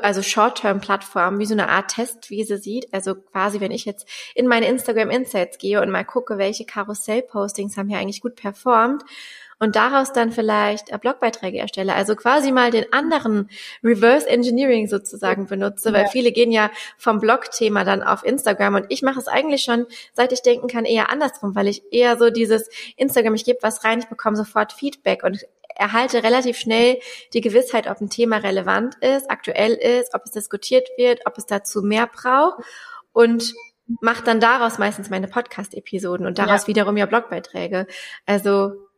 [0.00, 2.88] also Short-Term-Plattform wie so eine Art Testwiese sieht.
[2.94, 7.76] Also quasi, wenn ich jetzt in meine Instagram Insights gehe und mal gucke, welche Karussell-Postings
[7.76, 9.04] haben hier eigentlich gut performt
[9.60, 11.94] und daraus dann vielleicht äh, Blogbeiträge erstelle.
[11.94, 13.48] Also quasi mal den anderen
[13.84, 16.08] Reverse Engineering sozusagen benutze, weil ja.
[16.08, 20.32] viele gehen ja vom Blog-Thema dann auf Instagram und ich mache es eigentlich schon, seit
[20.32, 24.00] ich denken kann, eher andersrum, weil ich eher so dieses Instagram, ich gebe was rein,
[24.00, 25.46] ich bekomme sofort Feedback und
[25.76, 26.98] erhalte relativ schnell
[27.34, 31.46] die Gewissheit, ob ein Thema relevant ist, aktuell ist, ob es diskutiert wird, ob es
[31.46, 32.64] dazu mehr braucht
[33.12, 33.54] und
[34.00, 36.68] mache dann daraus meistens meine Podcast-Episoden und daraus ja.
[36.68, 37.86] wiederum ja Blogbeiträge.
[38.24, 38.89] Also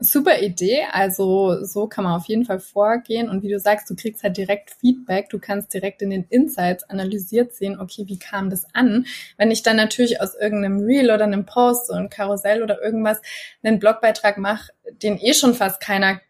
[0.00, 0.84] Super Idee.
[0.92, 3.28] Also so kann man auf jeden Fall vorgehen.
[3.28, 5.28] Und wie du sagst, du kriegst halt direkt Feedback.
[5.30, 9.06] Du kannst direkt in den Insights analysiert sehen, okay, wie kam das an?
[9.36, 13.20] Wenn ich dann natürlich aus irgendeinem Reel oder einem Post, so ein Karussell oder irgendwas,
[13.62, 14.72] einen Blogbeitrag mache,
[15.02, 16.20] den eh schon fast keiner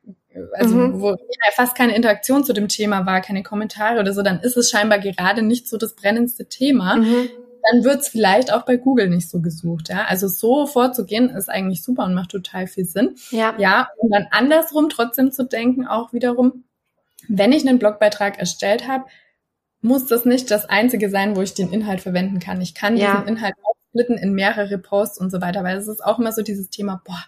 [0.52, 1.00] also mhm.
[1.00, 1.16] wo
[1.54, 5.00] fast keine Interaktion zu dem Thema war, keine Kommentare oder so, dann ist es scheinbar
[5.00, 6.96] gerade nicht so das brennendste Thema.
[6.96, 7.28] Mhm
[7.70, 9.88] dann wird's vielleicht auch bei Google nicht so gesucht.
[9.88, 13.16] Ja, also so vorzugehen ist eigentlich super und macht total viel Sinn.
[13.30, 13.54] Ja.
[13.58, 16.64] Ja, und dann andersrum trotzdem zu denken, auch wiederum,
[17.28, 19.04] wenn ich einen Blogbeitrag erstellt habe,
[19.80, 22.60] muss das nicht das einzige sein, wo ich den Inhalt verwenden kann.
[22.60, 23.12] Ich kann ja.
[23.12, 26.42] diesen Inhalt aufsplitten in mehrere Posts und so weiter, weil es ist auch immer so
[26.42, 27.22] dieses Thema, boah,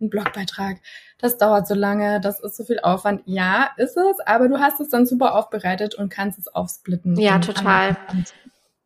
[0.00, 0.78] ein Blogbeitrag,
[1.18, 3.22] das dauert so lange, das ist so viel Aufwand.
[3.24, 7.18] Ja, ist es, aber du hast es dann super aufbereitet und kannst es aufsplitten.
[7.18, 7.96] Ja, total.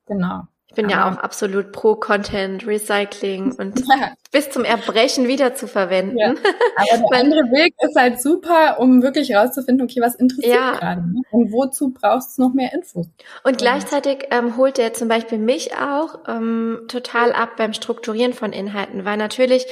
[0.06, 0.46] Genau.
[0.70, 4.12] Ich bin ja auch absolut pro Content Recycling und ja.
[4.30, 6.16] bis zum Erbrechen wieder zu verwenden.
[6.16, 6.28] Ja.
[6.28, 10.76] Aber der andere Weg ist halt super, um wirklich rauszufinden, okay, was interessiert ja.
[10.76, 11.22] gerade ne?
[11.32, 13.08] und wozu brauchst du noch mehr Infos.
[13.42, 18.52] Und gleichzeitig ähm, holt er zum Beispiel mich auch ähm, total ab beim Strukturieren von
[18.52, 19.66] Inhalten, weil natürlich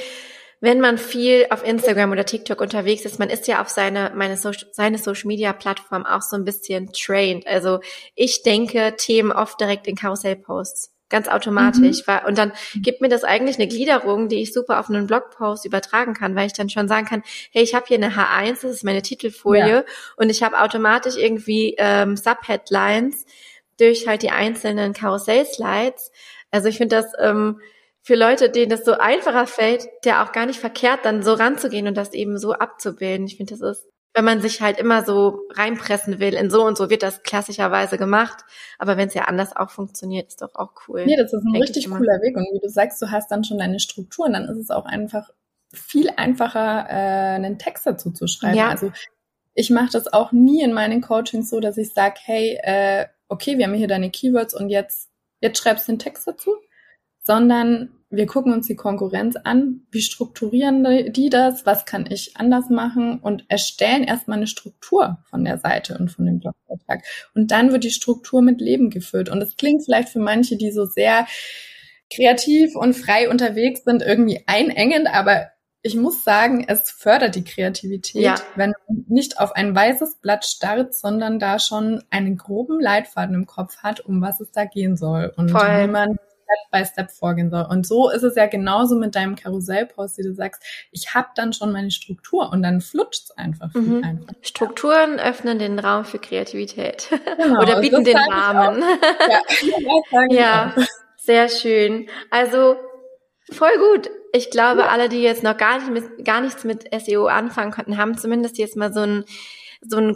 [0.61, 4.35] wenn man viel auf Instagram oder TikTok unterwegs ist, man ist ja auf seine, meine
[4.35, 7.47] so seine Social Media Plattform auch so ein bisschen trained.
[7.47, 7.79] Also
[8.15, 10.91] ich denke Themen oft direkt in Karussellposts.
[11.09, 12.05] Ganz automatisch.
[12.05, 12.27] Mhm.
[12.27, 16.13] Und dann gibt mir das eigentlich eine Gliederung, die ich super auf einen Blogpost übertragen
[16.13, 18.83] kann, weil ich dann schon sagen kann, hey, ich habe hier eine H1, das ist
[18.83, 19.83] meine Titelfolie, ja.
[20.17, 23.25] und ich habe automatisch irgendwie ähm, Subheadlines
[23.79, 26.11] durch halt die einzelnen Karussell-Slides.
[26.51, 27.59] Also ich finde das ähm,
[28.01, 31.87] für Leute, denen das so einfacher fällt, der auch gar nicht verkehrt, dann so ranzugehen
[31.87, 33.27] und das eben so abzubilden.
[33.27, 36.77] Ich finde, das ist, wenn man sich halt immer so reinpressen will, in so und
[36.77, 38.43] so wird das klassischerweise gemacht.
[38.77, 41.05] Aber wenn es ja anders auch funktioniert, ist doch auch cool.
[41.05, 42.35] Nee, das ist ein richtig cooler Weg.
[42.35, 45.29] Und wie du sagst, du hast dann schon deine Strukturen, dann ist es auch einfach
[45.71, 48.57] viel einfacher, äh, einen Text dazu zu schreiben.
[48.57, 48.69] Ja.
[48.69, 48.91] Also
[49.53, 53.57] ich mache das auch nie in meinen Coachings so, dass ich sage, hey, äh, okay,
[53.57, 55.09] wir haben hier deine Keywords und jetzt,
[55.41, 56.55] jetzt schreibst du den Text dazu
[57.29, 62.71] sondern wir gucken uns die Konkurrenz an, wie strukturieren die das, was kann ich anders
[62.71, 67.03] machen und erstellen erstmal eine Struktur von der Seite und von dem Blogbeitrag.
[67.35, 69.29] Und dann wird die Struktur mit Leben gefüllt.
[69.29, 71.27] Und es klingt vielleicht für manche, die so sehr
[72.11, 75.49] kreativ und frei unterwegs sind, irgendwie einengend, aber
[75.83, 78.35] ich muss sagen, es fördert die Kreativität, ja.
[78.55, 83.45] wenn man nicht auf ein weißes Blatt starrt, sondern da schon einen groben Leitfaden im
[83.45, 85.83] Kopf hat, um was es da gehen soll und Voll.
[85.83, 86.17] wie man
[86.49, 87.65] Step by Step vorgehen soll.
[87.69, 91.53] Und so ist es ja genauso mit deinem Karussellpost, wie du sagst, ich habe dann
[91.53, 94.03] schon meine Struktur und dann flutscht es einfach Mhm.
[94.03, 94.33] einfach.
[94.41, 98.83] Strukturen öffnen den Raum für Kreativität Genau, oder bieten den Rahmen.
[99.29, 99.41] Ja,
[100.29, 100.75] Ja,
[101.17, 102.09] sehr schön.
[102.31, 102.77] Also
[103.51, 104.09] voll gut.
[104.31, 107.97] Ich glaube, alle, die jetzt noch gar nicht mit, gar nichts mit SEO anfangen konnten,
[107.97, 109.25] haben zumindest jetzt mal so einen
[109.81, 110.15] so einen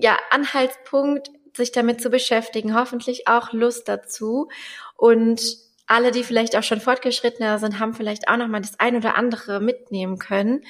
[0.00, 2.74] ja, Anhaltspunkt, sich damit zu beschäftigen.
[2.74, 4.48] Hoffentlich auch Lust dazu.
[4.96, 5.42] Und
[5.92, 9.16] alle, die vielleicht auch schon fortgeschrittener sind, haben vielleicht auch noch mal das ein oder
[9.16, 10.62] andere mitnehmen können.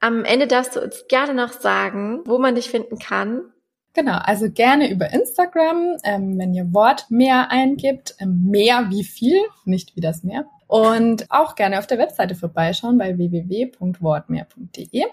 [0.00, 3.52] Am Ende darfst du uns gerne noch sagen, wo man dich finden kann.
[3.94, 9.40] Genau, also gerne über Instagram, ähm, wenn ihr Wort mehr eingibt, ähm, mehr wie viel,
[9.64, 10.44] nicht wie das Meer.
[10.68, 15.04] Und auch gerne auf der Webseite vorbeischauen bei www.wortmeer.de.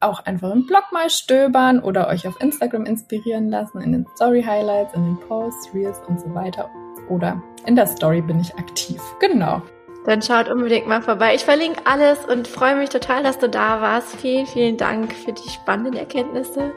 [0.00, 4.42] Auch einfach im Blog mal stöbern oder euch auf Instagram inspirieren lassen, in den Story
[4.42, 6.70] Highlights, in den Posts, Reels und so weiter.
[7.08, 9.00] Oder in der Story bin ich aktiv.
[9.20, 9.62] Genau.
[10.06, 11.34] Dann schaut unbedingt mal vorbei.
[11.34, 14.16] Ich verlinke alles und freue mich total, dass du da warst.
[14.16, 16.72] Vielen, vielen Dank für die spannenden Erkenntnisse.